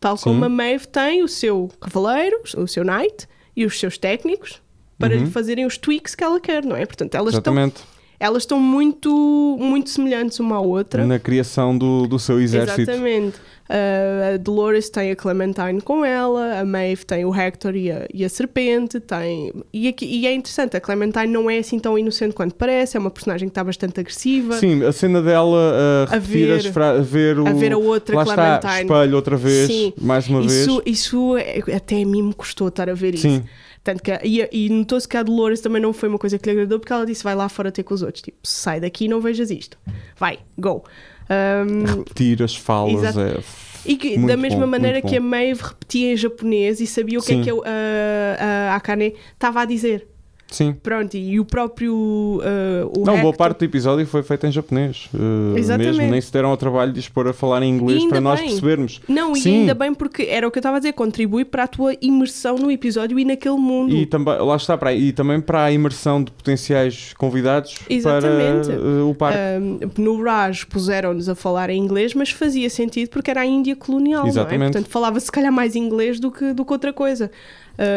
tal 0.00 0.16
Sim. 0.16 0.24
como 0.24 0.44
a 0.44 0.48
Maeve 0.48 0.88
tem 0.88 1.22
o 1.22 1.28
seu 1.28 1.70
cavaleiro, 1.80 2.40
o 2.56 2.66
seu 2.66 2.82
Knight 2.84 3.28
e 3.54 3.64
os 3.64 3.78
seus 3.78 3.96
técnicos 3.96 4.60
para 4.98 5.14
Uhum. 5.14 5.20
lhe 5.26 5.30
fazerem 5.30 5.64
os 5.64 5.78
tweaks 5.78 6.16
que 6.16 6.24
ela 6.24 6.40
quer, 6.40 6.64
não 6.64 6.74
é? 6.74 6.84
Portanto, 6.84 7.14
elas 7.14 7.34
estão, 7.34 7.52
exatamente. 7.54 7.84
Elas 8.20 8.42
estão 8.42 8.60
muito, 8.60 9.56
muito 9.58 9.88
semelhantes 9.90 10.38
uma 10.38 10.56
à 10.56 10.60
outra. 10.60 11.06
Na 11.06 11.18
criação 11.18 11.76
do, 11.76 12.06
do 12.06 12.18
seu 12.18 12.38
exército. 12.40 12.82
Exatamente. 12.82 13.38
Uh, 13.70 14.34
a 14.34 14.36
Dolores 14.36 14.90
tem 14.90 15.12
a 15.12 15.16
Clementine 15.16 15.80
com 15.80 16.04
ela, 16.04 16.58
a 16.58 16.64
Maeve 16.64 17.06
tem 17.06 17.24
o 17.24 17.32
Hector 17.32 17.76
e 17.76 17.88
a, 17.90 18.04
e 18.12 18.24
a 18.24 18.28
Serpente, 18.28 18.98
tem... 18.98 19.52
E, 19.72 19.86
aqui- 19.86 20.06
e 20.06 20.26
é 20.26 20.34
interessante, 20.34 20.76
a 20.76 20.80
Clementine 20.80 21.28
não 21.28 21.48
é 21.48 21.58
assim 21.58 21.78
tão 21.78 21.96
inocente 21.96 22.34
quanto 22.34 22.52
parece, 22.56 22.96
é 22.96 23.00
uma 23.00 23.12
personagem 23.12 23.46
que 23.48 23.52
está 23.52 23.62
bastante 23.62 24.00
agressiva. 24.00 24.54
Sim, 24.54 24.82
a 24.84 24.90
cena 24.90 25.22
dela 25.22 26.08
a 26.10 26.16
A 26.16 26.18
ver- 26.18 26.72
fra- 26.72 26.98
a 26.98 27.00
ver 27.00 27.38
o. 27.38 27.46
a 27.46 27.52
ver 27.52 27.72
a 27.72 27.78
outra 27.78 28.16
lá 28.16 28.22
está, 28.24 28.34
Clementine. 28.58 28.90
espelho 28.92 29.16
outra 29.16 29.36
vez, 29.36 29.66
Sim. 29.68 29.92
mais 30.00 30.26
uma 30.28 30.40
Isso, 30.40 30.82
vez. 30.82 30.98
isso 30.98 31.36
é- 31.36 31.62
até 31.76 32.02
a 32.02 32.06
mim 32.06 32.22
me 32.24 32.34
custou 32.34 32.66
estar 32.68 32.90
a 32.90 32.94
ver 32.94 33.14
isso. 33.14 33.40
Tanto 33.82 34.02
que, 34.02 34.12
e, 34.22 34.46
e 34.52 34.68
notou-se 34.68 35.08
que 35.08 35.16
a 35.16 35.22
Dolores 35.22 35.60
também 35.60 35.80
não 35.80 35.92
foi 35.92 36.08
uma 36.08 36.18
coisa 36.18 36.38
que 36.38 36.44
lhe 36.46 36.52
agradou, 36.52 36.78
porque 36.78 36.92
ela 36.92 37.06
disse: 37.06 37.24
vai 37.24 37.34
lá 37.34 37.48
fora 37.48 37.72
ter 37.72 37.82
com 37.82 37.94
os 37.94 38.02
outros. 38.02 38.22
Tipo, 38.22 38.38
sai 38.42 38.80
daqui 38.80 39.06
e 39.06 39.08
não 39.08 39.20
vejas 39.20 39.50
isto. 39.50 39.78
Vai, 40.16 40.38
go. 40.58 40.84
Um, 41.30 41.84
Repetir 41.84 42.42
as 42.42 42.56
falas 42.56 43.04
Exato. 43.04 43.20
é. 43.20 43.40
e 43.86 43.96
que, 43.96 44.18
da 44.18 44.36
mesma 44.36 44.60
bom, 44.60 44.66
maneira 44.66 45.00
que 45.00 45.16
a. 45.16 45.20
Maeve 45.20 45.62
repetia 45.62 46.12
em 46.12 46.16
japonês 46.16 46.80
e 46.80 46.86
sabia 46.86 47.18
o 47.18 47.22
que 47.22 47.28
Sim. 47.28 47.40
é 47.40 47.44
que 47.44 47.50
eu, 47.50 47.62
a, 47.64 48.72
a 48.72 48.76
Akane 48.76 49.14
estava 49.34 49.62
a 49.62 49.64
dizer. 49.64 50.06
Sim. 50.50 50.74
Pronto, 50.82 51.16
e 51.16 51.38
o 51.38 51.44
próprio. 51.44 51.94
uh, 51.94 53.00
o 53.00 53.04
Não, 53.04 53.20
boa 53.20 53.32
parte 53.32 53.60
do 53.60 53.64
episódio 53.64 54.04
foi 54.06 54.22
feita 54.22 54.48
em 54.48 54.52
japonês. 54.52 55.08
uh, 55.14 55.56
Exatamente. 55.56 55.96
Mesmo, 55.96 56.10
nem 56.10 56.20
se 56.20 56.32
deram 56.32 56.50
ao 56.50 56.56
trabalho 56.56 56.92
de 56.92 56.98
expor 57.00 57.28
a 57.28 57.32
falar 57.32 57.62
em 57.62 57.70
inglês 57.70 58.04
para 58.06 58.20
nós 58.20 58.40
bem. 58.40 58.48
percebermos. 58.48 59.00
Não, 59.08 59.32
e 59.32 59.40
Sim. 59.40 59.60
ainda 59.60 59.74
bem 59.74 59.94
porque 59.94 60.24
era 60.24 60.46
o 60.46 60.50
que 60.50 60.58
eu 60.58 60.60
estava 60.60 60.76
a 60.76 60.80
dizer, 60.80 60.92
contribui 60.92 61.44
para 61.44 61.64
a 61.64 61.66
tua 61.68 61.94
imersão 62.02 62.56
no 62.56 62.70
episódio 62.70 63.18
e 63.18 63.24
naquele 63.24 63.56
mundo. 63.56 63.94
E 63.94 64.06
também, 64.06 64.36
lá 64.38 64.56
está, 64.56 64.76
para, 64.76 64.92
e 64.92 65.12
também 65.12 65.40
para 65.40 65.64
a 65.64 65.72
imersão 65.72 66.22
de 66.22 66.32
potenciais 66.32 67.14
convidados 67.16 67.76
Exatamente. 67.88 68.68
para 68.68 68.80
uh, 68.80 69.08
o 69.08 69.14
parque. 69.14 69.38
Um, 69.38 69.78
no 70.02 70.22
Raj 70.22 70.64
puseram-nos 70.64 71.28
a 71.28 71.34
falar 71.34 71.70
em 71.70 71.78
inglês, 71.80 72.12
mas 72.14 72.30
fazia 72.30 72.68
sentido 72.68 73.08
porque 73.10 73.30
era 73.30 73.42
a 73.42 73.46
Índia 73.46 73.76
colonial, 73.76 74.22
não 74.22 74.26
é? 74.26 74.30
Exatamente. 74.30 74.72
Portanto, 74.72 74.90
falava 74.90 75.20
se 75.20 75.30
calhar 75.30 75.52
mais 75.52 75.76
inglês 75.76 76.18
do 76.18 76.30
que, 76.30 76.52
do 76.52 76.64
que 76.64 76.72
outra 76.72 76.92
coisa. 76.92 77.30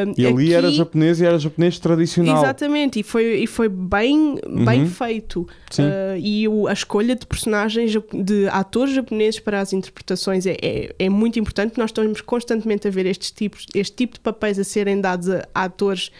Um, 0.08 0.14
e 0.18 0.26
ali 0.26 0.54
era 0.54 0.68
aqui- 0.68 0.78
japonês 0.78 1.20
e 1.20 1.26
era 1.26 1.38
japonês 1.38 1.78
tradicional. 1.78 2.38
Exatamente, 2.42 3.00
e 3.02 3.04
foi, 3.04 3.40
e 3.42 3.48
foi 3.48 3.68
bem, 3.68 4.36
bem 4.66 4.82
Uhum. 4.84 4.88
feito. 4.88 5.42
Uh, 5.78 6.18
e 6.18 6.48
o- 6.48 6.68
a 6.68 6.74
escolha 6.74 7.16
de 7.18 7.26
personagens, 7.28 7.92
de 8.14 8.48
atores 8.48 8.94
japoneses 8.96 9.42
para 9.42 9.60
as 9.60 9.74
interpretações 9.74 10.46
é, 10.46 10.56
é, 10.62 10.96
é 10.98 11.10
muito 11.10 11.38
importante. 11.38 11.78
Nós 11.78 11.90
estamos 11.90 12.22
constantemente 12.22 12.88
a 12.88 12.92
ver 12.92 13.06
estes 13.06 13.30
tipos, 13.32 13.66
este 13.76 13.94
tipo 13.96 14.14
de 14.14 14.22
papéis 14.22 14.58
a 14.58 14.64
serem 14.64 15.02
dados 15.02 15.30
a, 15.30 15.46
a 15.54 15.64
atores 15.66 16.12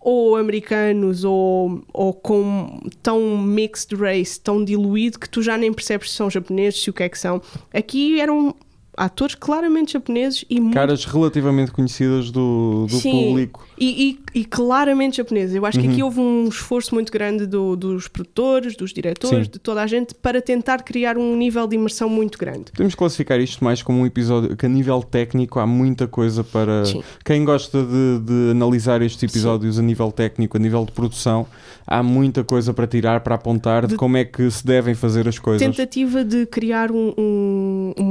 ou 0.00 0.34
americanos 0.36 1.24
ou, 1.24 1.84
ou 1.92 2.12
com 2.14 2.80
tão 3.02 3.36
mixed 3.38 3.94
race, 3.94 4.40
tão 4.40 4.64
diluído 4.64 5.18
que 5.18 5.28
tu 5.28 5.42
já 5.42 5.58
nem 5.58 5.72
percebes 5.72 6.10
se 6.10 6.16
são 6.16 6.30
japoneses, 6.30 6.82
se 6.82 6.90
o 6.90 6.92
que 6.92 7.02
é 7.02 7.08
que 7.08 7.18
são. 7.18 7.40
Aqui 7.72 8.18
eram 8.18 8.54
atores 9.02 9.34
claramente 9.34 9.94
japoneses 9.94 10.44
e 10.50 10.60
muito 10.60 10.74
Caras 10.74 11.04
relativamente 11.06 11.70
conhecidas 11.72 12.30
do, 12.30 12.86
do 12.88 12.96
Sim. 12.96 13.10
público. 13.28 13.66
e, 13.78 14.18
e- 14.34 14.40
e 14.40 14.44
claramente 14.44 15.16
japoneses. 15.16 15.56
Eu 15.56 15.64
acho 15.64 15.78
que 15.80 15.86
Uhum. 15.86 15.92
aqui 15.92 16.02
houve 16.02 16.20
um 16.20 16.46
esforço 16.48 16.94
muito 16.94 17.10
grande 17.10 17.46
do- 17.46 17.74
dos 17.76 18.08
produtores, 18.08 18.76
dos 18.76 18.92
diretores, 18.92 19.46
Sim. 19.46 19.52
de 19.52 19.58
toda 19.58 19.80
a 19.82 19.86
gente, 19.86 20.14
para 20.14 20.42
tentar 20.42 20.82
criar 20.82 21.16
um 21.16 21.34
nível 21.34 21.66
de 21.66 21.76
imersão 21.76 22.08
muito 22.10 22.38
grande. 22.38 22.70
Podemos 22.72 22.94
classificar 22.94 23.40
isto 23.40 23.64
mais 23.64 23.82
como 23.82 24.00
um 24.00 24.06
episódio 24.06 24.54
que, 24.54 24.66
a 24.66 24.68
nível 24.68 25.02
técnico, 25.02 25.58
há 25.58 25.66
muita 25.66 26.06
coisa 26.06 26.44
para. 26.44 26.84
Sim. 26.84 27.02
Quem 27.24 27.42
gosta 27.44 27.82
de, 27.82 28.18
de 28.22 28.50
analisar 28.50 29.00
estes 29.00 29.22
episódios 29.22 29.78
a 29.78 29.82
nível 29.82 30.12
técnico, 30.12 30.58
a 30.58 30.60
nível 30.60 30.84
de 30.84 30.92
produção, 30.92 31.46
há 31.86 32.02
muita 32.02 32.44
coisa 32.44 32.74
para 32.74 32.86
tirar, 32.86 33.20
para 33.20 33.34
apontar 33.36 33.86
de, 33.86 33.92
De- 33.92 33.96
como 33.96 34.18
é 34.18 34.24
que 34.26 34.50
se 34.50 34.64
devem 34.66 34.94
fazer 34.94 35.26
as 35.26 35.38
coisas. 35.38 35.66
Tentativa 35.66 36.22
de 36.22 36.44
criar 36.44 36.92
um, 36.92 37.14
um, 37.16 37.94
um- 37.98 38.09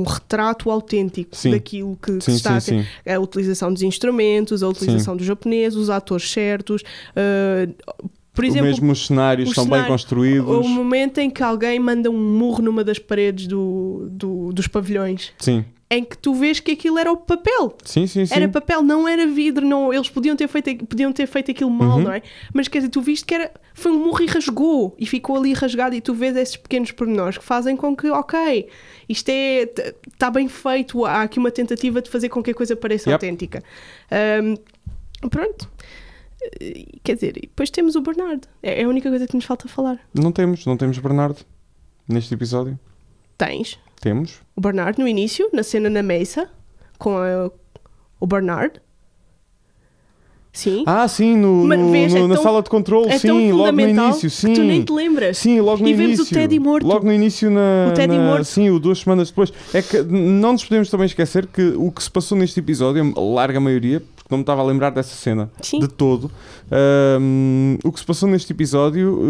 um 0.00 0.04
retrato 0.04 0.70
autêntico 0.70 1.36
Sim. 1.36 1.50
daquilo 1.52 1.96
que, 1.96 2.12
que 2.18 2.24
Sim, 2.24 2.30
se 2.32 2.36
está 2.38 2.56
a 2.56 2.60
ter. 2.60 2.86
A 3.06 3.18
utilização 3.18 3.72
dos 3.72 3.82
instrumentos, 3.82 4.62
a 4.62 4.68
utilização 4.68 5.16
dos 5.16 5.26
japoneses, 5.26 5.76
os 5.78 5.90
atores 5.90 6.30
certos. 6.30 6.82
uh, 6.82 7.74
por 8.32 8.44
exemplo, 8.44 8.68
Mesmo 8.68 8.92
os 8.92 9.06
cenários 9.06 9.48
os 9.50 9.54
são 9.54 9.66
bem 9.66 9.84
construídos. 9.84 10.48
o 10.48 10.62
momento 10.62 11.18
em 11.18 11.28
que 11.28 11.42
alguém 11.42 11.78
manda 11.80 12.08
um 12.08 12.16
murro 12.38 12.62
numa 12.62 12.82
das 12.84 12.98
paredes 12.98 13.46
do, 13.46 14.08
do- 14.10 14.52
dos 14.52 14.66
pavilhões, 14.68 15.32
Sim. 15.38 15.64
Em 15.92 16.04
que 16.04 16.16
tu 16.16 16.32
vês 16.34 16.60
que 16.60 16.70
aquilo 16.70 16.96
era 16.98 17.10
o 17.10 17.16
papel. 17.16 17.76
Sim, 17.84 18.06
sim, 18.06 18.24
sim. 18.24 18.32
Era 18.34 18.48
papel, 18.48 18.80
não 18.80 19.08
era 19.08 19.26
vidro, 19.26 19.66
não, 19.66 19.92
eles 19.92 20.08
podiam 20.08 20.36
ter 20.36 20.46
feito, 20.46 20.86
podiam 20.86 21.12
ter 21.12 21.26
feito 21.26 21.50
aquilo 21.50 21.68
mal, 21.70 21.96
Uhum. 21.98 22.04
não 22.04 22.12
é? 22.12 22.22
Mas 22.54 22.68
quer 22.68 22.78
dizer, 22.78 22.90
tu 22.90 23.00
viste 23.00 23.24
que 23.26 23.34
era, 23.34 23.50
foi 23.74 23.90
um 23.90 23.98
murro 24.04 24.22
e 24.22 24.26
rasgou 24.26 24.94
e 24.96 25.04
ficou 25.04 25.36
ali 25.36 25.52
rasgado 25.52 25.96
e 25.96 26.00
tu 26.00 26.14
vês 26.14 26.36
esses 26.36 26.56
pequenos 26.56 26.92
pormenores 26.92 27.38
que 27.38 27.44
fazem 27.44 27.76
com 27.76 27.96
que, 27.96 28.08
ok, 28.08 28.68
isto 29.08 29.28
é, 29.30 29.62
está 30.12 30.30
bem 30.30 30.46
feito, 30.48 31.04
há 31.04 31.22
aqui 31.22 31.40
uma 31.40 31.50
tentativa 31.50 32.00
de 32.00 32.08
fazer 32.08 32.28
com 32.28 32.40
que 32.40 32.52
a 32.52 32.54
coisa 32.54 32.76
pareça 32.76 33.10
Yep. 33.10 33.14
autêntica. 33.26 33.62
Ahm, 34.12 34.54
pronto. 35.28 35.68
Quer 37.02 37.14
dizer, 37.16 37.36
e 37.36 37.40
depois 37.42 37.68
temos 37.68 37.96
o 37.96 38.00
Bernardo. 38.00 38.46
É 38.62 38.82
a 38.84 38.88
única 38.88 39.10
coisa 39.10 39.26
que 39.26 39.34
nos 39.34 39.44
falta 39.44 39.68
falar. 39.68 39.98
Não 40.14 40.30
temos, 40.32 40.64
não 40.64 40.76
temos 40.76 40.96
Bernardo 40.98 41.40
neste 42.08 42.32
episódio. 42.32 42.78
Tens 43.36 43.78
Temos. 44.00 44.40
o 44.56 44.60
Bernardo 44.60 44.98
no 45.00 45.06
início, 45.08 45.48
na 45.52 45.62
cena 45.62 45.90
na 45.90 46.02
mesa, 46.02 46.48
com 46.98 47.16
a- 47.18 47.50
o 48.18 48.26
Bernardo. 48.26 48.80
Sim. 50.52 50.82
Ah, 50.84 51.06
sim, 51.06 51.36
no, 51.36 51.64
Mas 51.64 51.78
no- 51.78 51.90
vês, 51.92 52.12
no- 52.12 52.18
é 52.24 52.26
na 52.26 52.34
tão- 52.34 52.42
sala 52.42 52.60
de 52.60 52.68
controle, 52.68 53.08
é 53.08 53.18
sim, 53.18 53.52
logo 53.52 53.70
no 53.70 53.80
início, 53.82 54.28
sim. 54.28 54.52
tu 54.52 54.62
nem 54.64 54.82
te 54.82 54.92
lembras. 54.92 55.38
Sim, 55.38 55.60
logo 55.60 55.80
no 55.82 55.88
E 55.88 55.94
vemos 55.94 56.18
o 56.18 56.22
início. 56.22 56.34
Teddy 56.34 56.58
morto. 56.58 56.86
Logo 56.88 57.06
no 57.06 57.12
início 57.12 57.48
na. 57.48 57.88
O 57.90 57.94
Teddy 57.94 58.16
na- 58.18 58.24
morto. 58.24 58.44
Sim, 58.46 58.68
o 58.70 58.80
duas 58.80 58.98
semanas 58.98 59.28
depois. 59.28 59.52
É 59.72 59.80
que 59.80 60.02
não 60.02 60.52
nos 60.52 60.64
podemos 60.64 60.90
também 60.90 61.06
esquecer 61.06 61.46
que 61.46 61.62
o 61.76 61.92
que 61.92 62.02
se 62.02 62.10
passou 62.10 62.36
neste 62.36 62.58
episódio, 62.58 63.12
a 63.16 63.20
larga 63.20 63.60
maioria, 63.60 64.02
porque 64.30 64.34
não 64.34 64.38
me 64.38 64.42
estava 64.42 64.62
a 64.62 64.64
lembrar 64.64 64.90
dessa 64.90 65.14
cena 65.16 65.50
Sim. 65.60 65.80
de 65.80 65.88
todo, 65.88 66.30
hum, 67.20 67.76
o 67.84 67.90
que 67.90 67.98
se 67.98 68.06
passou 68.06 68.28
neste 68.28 68.52
episódio 68.52 69.20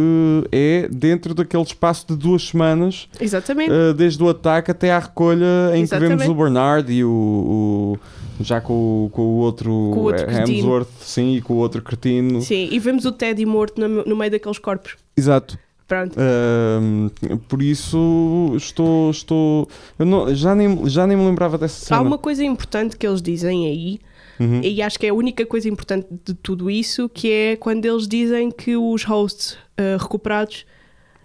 eh, 0.52 0.84
é 0.84 0.88
dentro 0.90 1.32
daquele 1.34 1.62
espaço 1.62 2.06
de 2.08 2.16
duas 2.16 2.48
semanas, 2.48 3.08
Exatamente. 3.18 3.72
eh, 3.72 3.94
desde 3.94 4.22
o 4.22 4.28
ataque 4.28 4.70
até 4.70 4.92
à 4.92 4.98
recolha, 4.98 5.46
em 5.74 5.84
que 5.86 5.90
vemos 5.90 6.04
Exatamente. 6.04 6.30
o 6.30 6.34
Bernard 6.34 6.92
e 6.92 7.02
o. 7.04 7.08
o- 7.10 7.98
já 8.42 8.58
com, 8.60 8.72
o- 9.06 9.10
com 9.10 9.22
o 9.22 9.36
outro, 9.38 9.68
Com 9.92 10.00
o 10.00 10.02
outro 10.04 10.30
eh. 10.30 10.40
Hemsworth, 10.46 10.88
sim, 11.00 11.36
e 11.36 11.40
com 11.42 11.54
o 11.54 11.56
outro 11.56 11.82
cretino. 11.82 12.40
Sim, 12.40 12.68
e 12.70 12.78
vemos 12.78 13.04
o 13.04 13.12
Teddy 13.12 13.44
morto 13.44 13.78
no, 13.80 14.04
no 14.04 14.16
meio 14.16 14.30
daqueles 14.30 14.58
corpos. 14.58 14.96
Exato. 15.16 15.58
Pronto. 15.86 16.16
Ahm, 16.18 17.08
por 17.48 17.60
isso 17.60 18.52
estou. 18.56 19.10
estou 19.10 19.68
eu 19.98 20.06
não, 20.06 20.32
já, 20.34 20.54
nem, 20.54 20.88
já 20.88 21.04
nem 21.06 21.16
me 21.16 21.26
lembrava 21.26 21.58
dessa 21.58 21.84
cena. 21.86 21.98
Há 21.98 22.02
uma 22.02 22.16
coisa 22.16 22.44
importante 22.44 22.96
que 22.96 23.04
eles 23.06 23.20
dizem 23.20 23.66
aí, 23.66 23.98
Uhum. 24.40 24.61
e 24.62 24.81
acho 24.81 24.98
que 24.98 25.05
é 25.07 25.11
a 25.11 25.14
única 25.14 25.44
coisa 25.44 25.68
importante 25.68 26.09
de 26.24 26.33
tudo 26.35 26.70
isso, 26.70 27.09
que 27.11 27.31
é 27.31 27.57
quando 27.57 27.85
eles 27.85 28.09
dizem 28.09 28.50
que 28.50 28.74
os 28.76 29.05
hosts 29.05 29.59
ah, 29.76 29.96
recuperados 30.00 30.64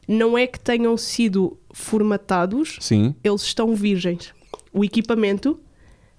não 0.07 0.37
é 0.37 0.45
que 0.45 0.59
tenham 0.59 0.95
sido 0.97 1.57
formatados, 1.73 2.77
Sim, 2.81 3.15
eles 3.23 3.41
estão 3.43 3.73
virgens. 3.73 4.33
O 4.73 4.83
equipamento 4.83 5.59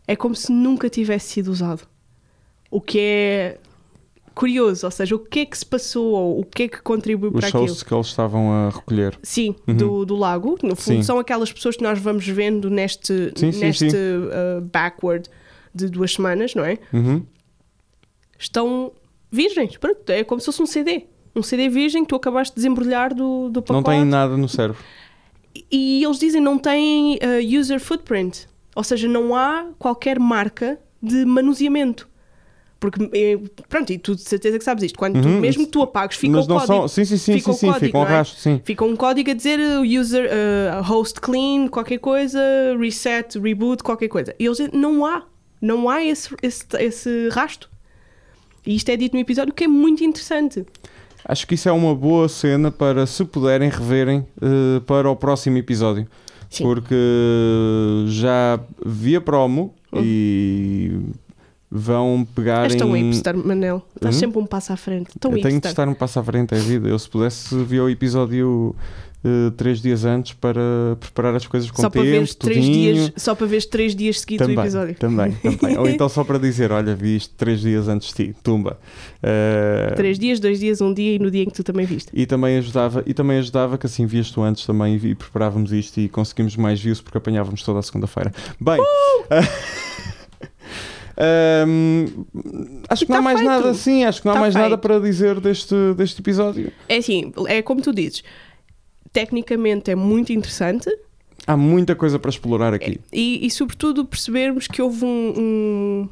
é 0.09 0.17
como 0.17 0.35
se 0.35 0.51
nunca 0.51 0.89
tivesse 0.89 1.35
sido 1.35 1.49
usado. 1.53 1.83
O 2.71 2.81
que 2.81 2.99
é 2.99 3.59
curioso, 4.35 4.87
ou 4.87 4.91
seja, 4.91 5.15
o 5.15 5.19
que 5.19 5.41
é 5.41 5.47
que 5.47 5.57
se 5.57 5.65
passou, 5.65 6.13
ou 6.13 6.41
o 6.41 6.45
que 6.45 6.65
é 6.65 6.69
que 6.69 6.83
contribuiu 6.83 7.31
para 7.33 7.39
os 7.39 7.45
aquilo. 7.47 7.67
shows 7.69 7.83
que 7.83 7.95
eles 7.95 8.07
estavam 8.07 8.51
a 8.53 8.71
recolher. 8.71 9.19
Sim, 9.23 9.55
Uhum. 9.67 9.77
do, 9.77 10.05
do 10.05 10.17
lago. 10.17 10.59
No 10.63 10.75
fundo, 10.77 10.97
Sim. 10.97 11.03
são 11.03 11.19
aquelas 11.19 11.53
pessoas 11.53 11.77
que 11.77 11.83
nós 11.83 11.99
vamos 11.99 12.27
vendo 12.27 12.69
neste, 12.69 13.33
sim, 13.37 13.51
neste 13.53 13.91
sim. 13.91 13.97
uh, 13.97 14.61
backward 14.73 15.29
de 15.77 15.89
duas 15.89 16.13
semanas, 16.15 16.55
não 16.55 16.65
é? 16.65 16.79
Uhum. 16.93 17.23
Estão 18.39 18.93
virgens. 19.31 19.77
Pronto, 19.77 20.09
é 20.11 20.25
como 20.25 20.41
se 20.41 20.47
fosse 20.47 20.63
um 20.63 20.67
CD. 20.67 21.05
Um 21.35 21.43
CD 21.43 21.69
virgem 21.69 22.03
que 22.03 22.09
tu 22.09 22.17
acabaste 22.17 22.55
de 22.55 22.57
desembrulhar 22.63 23.15
do, 23.15 23.49
do 23.51 23.61
Não 23.69 23.83
pacote. 23.83 23.85
têm 23.85 24.05
nada 24.05 24.37
no 24.37 24.49
cérebro. 24.49 24.83
E 25.71 26.03
eles 26.05 26.19
dizem 26.19 26.41
não 26.41 26.59
têm 26.59 27.17
uh, 27.17 27.59
user 27.61 27.81
footprint. 27.81 28.47
Ou 28.75 28.85
seja, 28.85 29.09
não 29.09 29.35
há 29.35 29.67
qualquer 29.79 30.19
marca 30.19 30.79
de 31.03 31.25
manuseamento. 31.25 32.09
Porque, 32.79 33.09
eh, 33.15 33.39
pronto, 33.71 33.91
e 33.91 33.97
tu 33.97 34.15
de 34.15 34.21
certeza 34.21 34.59
que 34.59 34.65
sabes 34.65 34.85
isto. 34.85 34.99
Quando 34.99 35.21
tu, 35.23 35.27
Uhum. 35.29 35.41
mesmo 35.41 35.65
que 35.65 35.73
tu 35.73 35.81
apagues, 35.81 36.19
fica 36.19 36.35
Mas 36.37 36.45
o 36.45 36.49
não 36.51 36.57
código. 36.57 36.75
são. 36.81 36.89
Sim, 36.89 37.05
sim, 37.07 37.17
sim, 37.17 37.33
Fica 37.39 37.53
sim, 37.55 37.59
sim, 37.59 37.67
código, 37.69 37.87
fica 37.87 37.99
um 37.99 38.03
não 38.03 38.09
é? 38.09 38.13
rastro, 38.13 38.39
sim. 38.39 38.61
Fica 38.65 38.85
um 38.85 38.95
código 38.97 39.31
a 39.31 39.35
dizer 39.35 39.59
uh, 39.59 39.81
user, 40.01 40.29
uh, 40.31 40.83
host 40.83 41.19
clean, 41.23 41.69
qualquer 41.69 41.97
coisa, 41.99 42.39
reset, 42.79 43.39
reboot, 43.39 43.83
qualquer 43.83 44.09
coisa. 44.09 44.35
E 44.39 44.45
eles 44.45 44.59
dizem, 44.59 44.79
não 44.79 45.07
há. 45.07 45.23
Não 45.61 45.89
há 45.89 46.03
esse, 46.05 46.35
esse, 46.43 46.65
esse 46.79 47.29
rasto. 47.31 47.69
E 48.67 48.75
isto 48.77 48.89
é 48.89 48.97
dito 48.97 49.15
no 49.15 49.21
episódio 49.21 49.53
que 49.55 49.65
é 49.65 49.69
muito 49.69 50.03
interessante. 50.05 50.65
Acho 51.25 51.47
que 51.47 51.55
isso 51.55 51.69
é 51.69 51.73
uma 51.73 51.95
boa 51.95 52.29
cena 52.29 52.71
para, 52.71 53.07
se 53.07 53.25
puderem, 53.25 53.69
reverem 53.69 54.27
eh, 54.41 54.81
para 54.87 55.11
o 55.11 55.17
próximo 55.17 55.57
episódio. 55.59 56.07
Sim. 56.51 56.63
Porque 56.65 56.95
já 58.09 58.61
vi 58.85 59.17
a 59.17 59.21
promo 59.21 59.75
Uhum. 59.93 60.03
e 60.05 61.01
vão 61.71 62.27
pegar 62.35 62.65
És 62.65 62.75
tão 62.75 62.95
em... 62.97 63.05
hipster, 63.11 63.37
Manel. 63.37 63.83
Estás 63.95 64.17
Hum? 64.17 64.19
sempre 64.19 64.39
um 64.41 64.47
passo 64.47 64.73
à 64.73 64.77
frente. 64.77 65.11
Tão 65.19 65.31
Eu 65.31 65.37
tenho 65.37 65.49
de 65.49 65.55
hipster. 65.55 65.71
estar 65.71 65.89
um 65.89 65.95
passo 65.95 66.19
à 66.19 66.25
frente 66.25 66.55
é 66.55 66.59
vida. 66.59 66.89
Eu, 66.89 66.99
se 66.99 67.09
pudesse, 67.09 67.55
via 67.65 67.83
o 67.83 67.89
episódio 67.89 68.75
eh, 69.27 69.51
três 69.57 69.83
dias 69.83 70.05
antes 70.05 70.35
para 70.35 70.61
preparar 71.01 71.35
as 71.35 71.47
coisas 71.47 71.69
com 71.71 71.83
Só 71.83 71.91
para 71.91 72.01
tempo, 72.03 72.13
veres 72.15 72.35
três 72.37 72.65
dias, 72.65 73.13
só 73.17 73.35
para 73.35 73.47
veres 73.47 73.67
três 73.67 73.95
dias 73.97 74.21
seguidos 74.21 74.47
o 74.47 74.51
episódio. 74.53 74.95
também, 74.95 75.33
também. 75.33 75.77
Ou 75.79 75.89
então 75.89 76.09
só 76.09 76.23
para 76.23 76.39
dizer, 76.39 76.71
olha, 76.71 76.95
vi 76.95 77.17
isto 77.17 77.35
três 77.37 77.61
dias 77.61 77.89
antes 77.89 78.09
de 78.15 78.15
ti, 78.33 78.37
tumba. 78.43 78.79
Eh, 79.23 79.93
Três 79.97 80.19
dias, 80.19 80.39
dois 80.39 80.61
dias, 80.61 80.81
um 80.81 80.95
dia 80.95 81.15
e 81.15 81.19
no 81.19 81.31
dia 81.31 81.43
em 81.43 81.47
que 81.47 81.53
tu 81.55 81.65
também 81.65 81.85
viste. 81.87 82.11
E 82.15 82.25
também 82.27 82.59
ajudava, 82.59 83.03
e 83.07 83.13
também 83.13 83.39
ajudava 83.39 83.77
que 83.77 83.87
assim 83.87 84.07
vias 84.07 84.31
tu 84.31 84.43
antes 84.43 84.65
também 84.65 84.95
e 84.97 85.15
preparávamos 85.15 85.73
isto 85.73 85.99
e 85.99 86.09
conseguimos 86.09 86.55
mais 86.57 86.81
views 86.81 87.01
porque 87.01 87.19
apanhávamos 87.19 87.63
toda 87.63 87.81
a 87.81 87.83
segunda-feira. 87.83 88.33
Bem, 88.61 88.79
Ahm, 91.19 92.27
acho 92.91 93.07
que 93.07 93.11
não 93.11 93.19
há 93.21 93.23
mais 93.23 93.39
feito. 93.39 93.49
nada 93.51 93.71
assim, 93.71 94.05
acho 94.05 94.21
que 94.21 94.27
não 94.27 94.33
há 94.33 94.35
Tá 94.35 94.41
mais 94.43 94.55
nada 94.55 94.69
feito. 94.69 94.81
para 94.81 95.01
dizer 95.01 95.41
deste, 95.41 95.75
deste 95.97 96.21
episódio. 96.21 96.71
É 96.89 96.99
assim, 96.99 97.33
é 97.49 97.63
como 97.63 97.81
tu 97.81 97.91
dizes, 97.91 98.23
tecnicamente 99.17 99.91
é 99.91 99.95
muito 99.95 100.31
interessante 100.31 100.91
Há 101.47 101.57
muita 101.57 101.95
coisa 101.95 102.19
para 102.19 102.29
explorar 102.29 102.75
aqui. 102.75 103.01
e, 103.11 103.47
e 103.47 103.51
sobretudo 103.51 104.05
percebermos 104.05 104.67
que 104.67 104.83
houve 104.83 105.05
um, 105.07 105.33
um, 105.39 106.09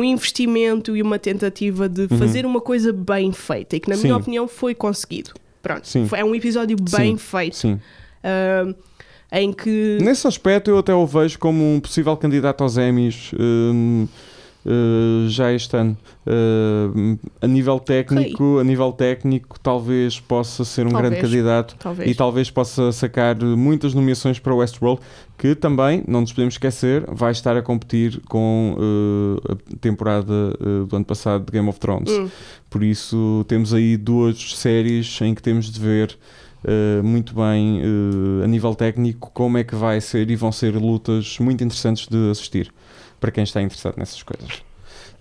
um 0.00 0.04
investimento 0.04 0.94
e 0.94 1.00
uma 1.00 1.18
tentativa 1.18 1.88
de 1.88 2.06
fazer 2.08 2.44
uma 2.44 2.60
coisa 2.60 2.92
bem 2.92 3.32
feita 3.32 3.76
e 3.76 3.80
que 3.80 3.88
na 3.88 3.96
Sim. 3.96 4.02
minha 4.02 4.16
opinião 4.16 4.46
foi 4.48 4.74
conseguido. 4.74 5.30
Pronto, 5.62 5.86
Sim. 5.88 6.06
foi- 6.06 6.18
é 6.18 6.24
um 6.24 6.34
episódio 6.34 6.76
bem 6.76 7.16
Sim, 7.16 7.18
feito. 7.18 7.56
Sim. 7.56 7.80
ah, 8.22 8.74
em 9.32 9.52
que 9.52 9.98
Nesse 10.02 10.26
aspecto, 10.26 10.70
eu 10.70 10.78
até 10.78 10.92
o 10.94 11.06
vejo 11.06 11.38
como 11.38 11.62
um 11.74 11.80
possível 11.80 12.16
candidato 12.16 12.62
aos 12.62 12.76
Emmys 12.76 13.30
hum, 13.38 14.06
uh, 14.64 15.28
já 15.28 15.52
este 15.52 15.76
ano. 15.76 15.96
Uh, 16.26 17.18
a 17.40 17.46
nível 17.46 17.78
técnico, 17.80 18.58
a 18.58 18.64
nível 18.64 18.92
técnico, 18.92 19.58
talvez 19.60 20.20
possa 20.20 20.64
ser 20.64 20.86
um 20.86 20.90
Talvez. 20.90 21.10
grande 21.10 21.22
candidato 21.22 21.76
talvez 21.78 22.10
e 22.10 22.14
talvez 22.14 22.50
possa 22.50 22.92
sacar 22.92 23.36
muitas 23.42 23.94
nomeações 23.94 24.38
para 24.38 24.52
o 24.52 24.58
Westworld, 24.58 25.00
que 25.38 25.54
também, 25.54 26.02
não 26.06 26.20
nos 26.20 26.32
podemos 26.32 26.54
esquecer, 26.54 27.04
vai 27.08 27.32
estar 27.32 27.56
a 27.56 27.62
competir 27.62 28.20
com 28.28 28.76
uh, 28.76 29.52
a 29.52 29.76
temporada 29.80 30.32
uh, 30.60 30.86
do 30.86 30.96
ano 30.96 31.04
passado 31.04 31.46
de 31.46 31.52
Game 31.52 31.68
of 31.68 31.78
Thrones. 31.78 32.10
Hum, 32.10 32.28
Por 32.68 32.82
isso, 32.82 33.44
temos 33.48 33.72
aí 33.72 33.96
duas 33.96 34.56
séries 34.56 35.18
em 35.22 35.34
que 35.34 35.42
temos 35.42 35.70
de 35.70 35.80
ver 35.80 36.18
uh, 36.64 37.02
muito 37.02 37.34
bem, 37.34 37.80
a 38.44 38.46
nível 38.46 38.74
técnico, 38.74 39.30
como 39.32 39.56
é 39.56 39.64
que 39.64 39.74
vai 39.74 40.00
ser 40.00 40.30
e 40.30 40.36
vão 40.36 40.52
ser 40.52 40.74
lutas 40.74 41.38
muito 41.38 41.62
interessantes 41.64 42.06
de 42.08 42.30
assistir 42.30 42.72
para 43.20 43.30
quem 43.30 43.44
está 43.44 43.60
interessado 43.60 43.96
nessas 43.96 44.22
coisas. 44.22 44.62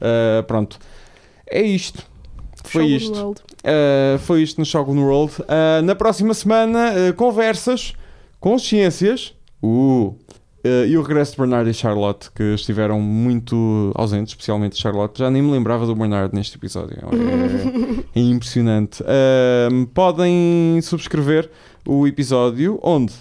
Uh, 0.01 0.43
pronto, 0.45 0.79
é 1.49 1.61
isto. 1.61 2.03
Foi 2.63 2.83
Shogun 2.83 2.95
isto. 2.95 3.15
World. 3.15 3.41
Uh, 3.41 4.19
foi 4.19 4.43
isto 4.43 4.59
no 4.59 4.65
Shogun 4.65 4.99
World. 4.99 5.33
Uh, 5.41 5.81
na 5.83 5.95
próxima 5.95 6.33
semana, 6.33 6.91
conversas, 7.15 7.93
consciências 8.39 9.33
uh, 9.63 10.15
e 10.87 10.97
o 10.97 11.01
regresso 11.01 11.31
de 11.31 11.37
Bernardo 11.37 11.69
e 11.69 11.73
Charlotte, 11.73 12.29
que 12.31 12.43
estiveram 12.53 12.99
muito 12.99 13.91
ausentes, 13.95 14.33
especialmente 14.33 14.77
Charlotte. 14.77 15.17
Já 15.17 15.31
nem 15.31 15.41
me 15.41 15.51
lembrava 15.51 15.85
do 15.85 15.95
Bernardo 15.95 16.35
neste 16.35 16.57
episódio. 16.57 16.97
É, 18.13 18.19
é 18.19 18.21
impressionante. 18.21 19.03
Podem 19.93 20.79
subscrever 20.81 21.49
o 21.85 22.05
episódio 22.05 22.79
onde? 22.83 23.13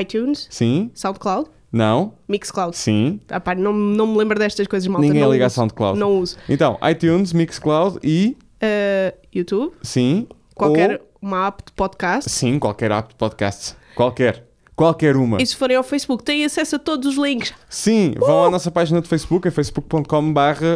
iTunes, 0.00 0.48
Sim? 0.50 0.90
SoundCloud, 0.92 1.48
Não? 1.74 2.12
Mixcloud. 2.28 2.76
Sim? 2.76 3.18
Ah, 3.28 3.40
pá, 3.40 3.54
não, 3.54 3.72
não 3.72 4.06
me 4.06 4.16
lembro 4.18 4.38
destas 4.38 4.66
coisas, 4.66 4.86
malta. 4.86 5.04
Ninguém 5.06 5.22
não 5.22 5.32
liga 5.32 5.44
a 5.44 5.46
uso. 5.48 5.56
SoundCloud. 5.56 5.98
Não 5.98 6.18
uso. 6.20 6.36
Então, 6.48 6.78
iTunes, 6.88 7.32
Mixcloud 7.32 7.98
e. 8.02 8.36
Ah, 8.62 9.12
YouTube, 9.34 9.72
Sim? 9.82 10.26
qualquer 10.54 10.92
Ou- 10.92 11.00
uma 11.20 11.46
app 11.48 11.64
de 11.66 11.72
podcast. 11.72 12.30
Sim, 12.30 12.58
qualquer 12.58 12.92
app 12.92 13.08
de 13.08 13.14
podcast. 13.16 13.74
Qualquer. 13.96 14.44
Qualquer 14.76 15.16
uma. 15.16 15.40
E 15.40 15.46
se 15.46 15.54
forem 15.54 15.76
ao 15.76 15.84
Facebook, 15.84 16.24
têm 16.24 16.44
acesso 16.44 16.74
a 16.76 16.78
todos 16.80 17.06
os 17.12 17.16
links. 17.16 17.54
Sim, 17.68 18.12
vão 18.18 18.44
à 18.46 18.50
nossa 18.50 18.70
página 18.72 19.00
de 19.00 19.08
Facebook, 19.08 19.46
é 19.46 19.50
facebook.com 19.52 20.32
barra 20.32 20.66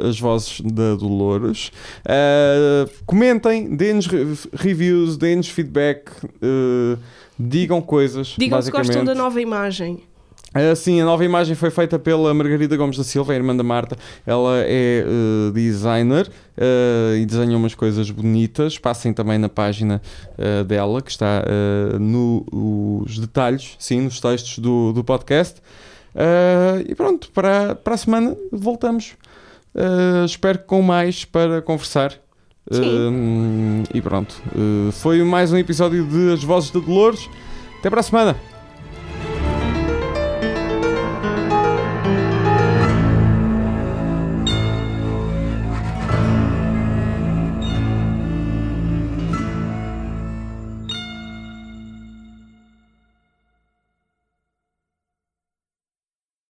eh, 0.00 0.08
as 0.08 0.18
vozes 0.18 0.60
da 0.60 0.96
Dolores. 0.96 1.70
Eh, 2.04 2.88
comentem, 3.06 3.76
deem-nos 3.76 4.06
re- 4.06 4.26
reviews, 4.54 5.16
deem-nos 5.16 5.48
feedback, 5.48 6.10
eh, 6.42 6.98
digam 7.38 7.80
coisas, 7.80 8.34
Digam 8.36 8.60
se 8.60 8.72
gostam 8.72 9.04
da 9.04 9.14
nova 9.14 9.40
imagem. 9.40 10.02
Ah, 10.54 10.76
sim, 10.76 11.00
a 11.00 11.04
nova 11.04 11.24
imagem 11.24 11.56
foi 11.56 11.68
feita 11.68 11.98
pela 11.98 12.32
Margarida 12.32 12.76
Gomes 12.76 12.96
da 12.96 13.02
Silva, 13.02 13.32
a 13.32 13.36
irmã 13.36 13.56
da 13.56 13.64
Marta. 13.64 13.96
Ela 14.24 14.58
é 14.58 15.04
eh, 15.04 15.50
designer 15.52 16.30
eh, 16.56 17.18
e 17.18 17.26
desenha 17.26 17.56
umas 17.56 17.74
coisas 17.74 18.08
bonitas. 18.08 18.78
Passem 18.78 19.12
também 19.12 19.36
na 19.36 19.48
página 19.48 20.00
eh, 20.38 20.62
dela, 20.62 21.02
que 21.02 21.10
está 21.10 21.42
nos 21.98 23.18
detalhes, 23.18 23.74
sim, 23.80 24.02
nos 24.02 24.20
textos 24.20 24.60
do, 24.60 24.92
do 24.92 25.02
podcast. 25.02 25.60
E 26.86 26.94
pronto, 26.94 27.32
para, 27.32 27.74
para 27.74 27.94
a 27.94 27.98
semana 27.98 28.36
voltamos. 28.52 29.14
Espero 30.24 30.60
que 30.60 30.66
com 30.66 30.80
mais 30.82 31.24
para 31.24 31.60
conversar. 31.62 32.12
E 33.92 34.00
pronto, 34.00 34.40
foi 34.92 35.20
mais 35.24 35.52
um 35.52 35.56
episódio 35.56 36.06
de 36.06 36.32
As 36.32 36.44
Vozes 36.44 36.70
de 36.70 36.80
Dolores. 36.80 37.28
Até 37.80 37.90
para 37.90 37.98
a 37.98 38.04
semana! 38.04 38.53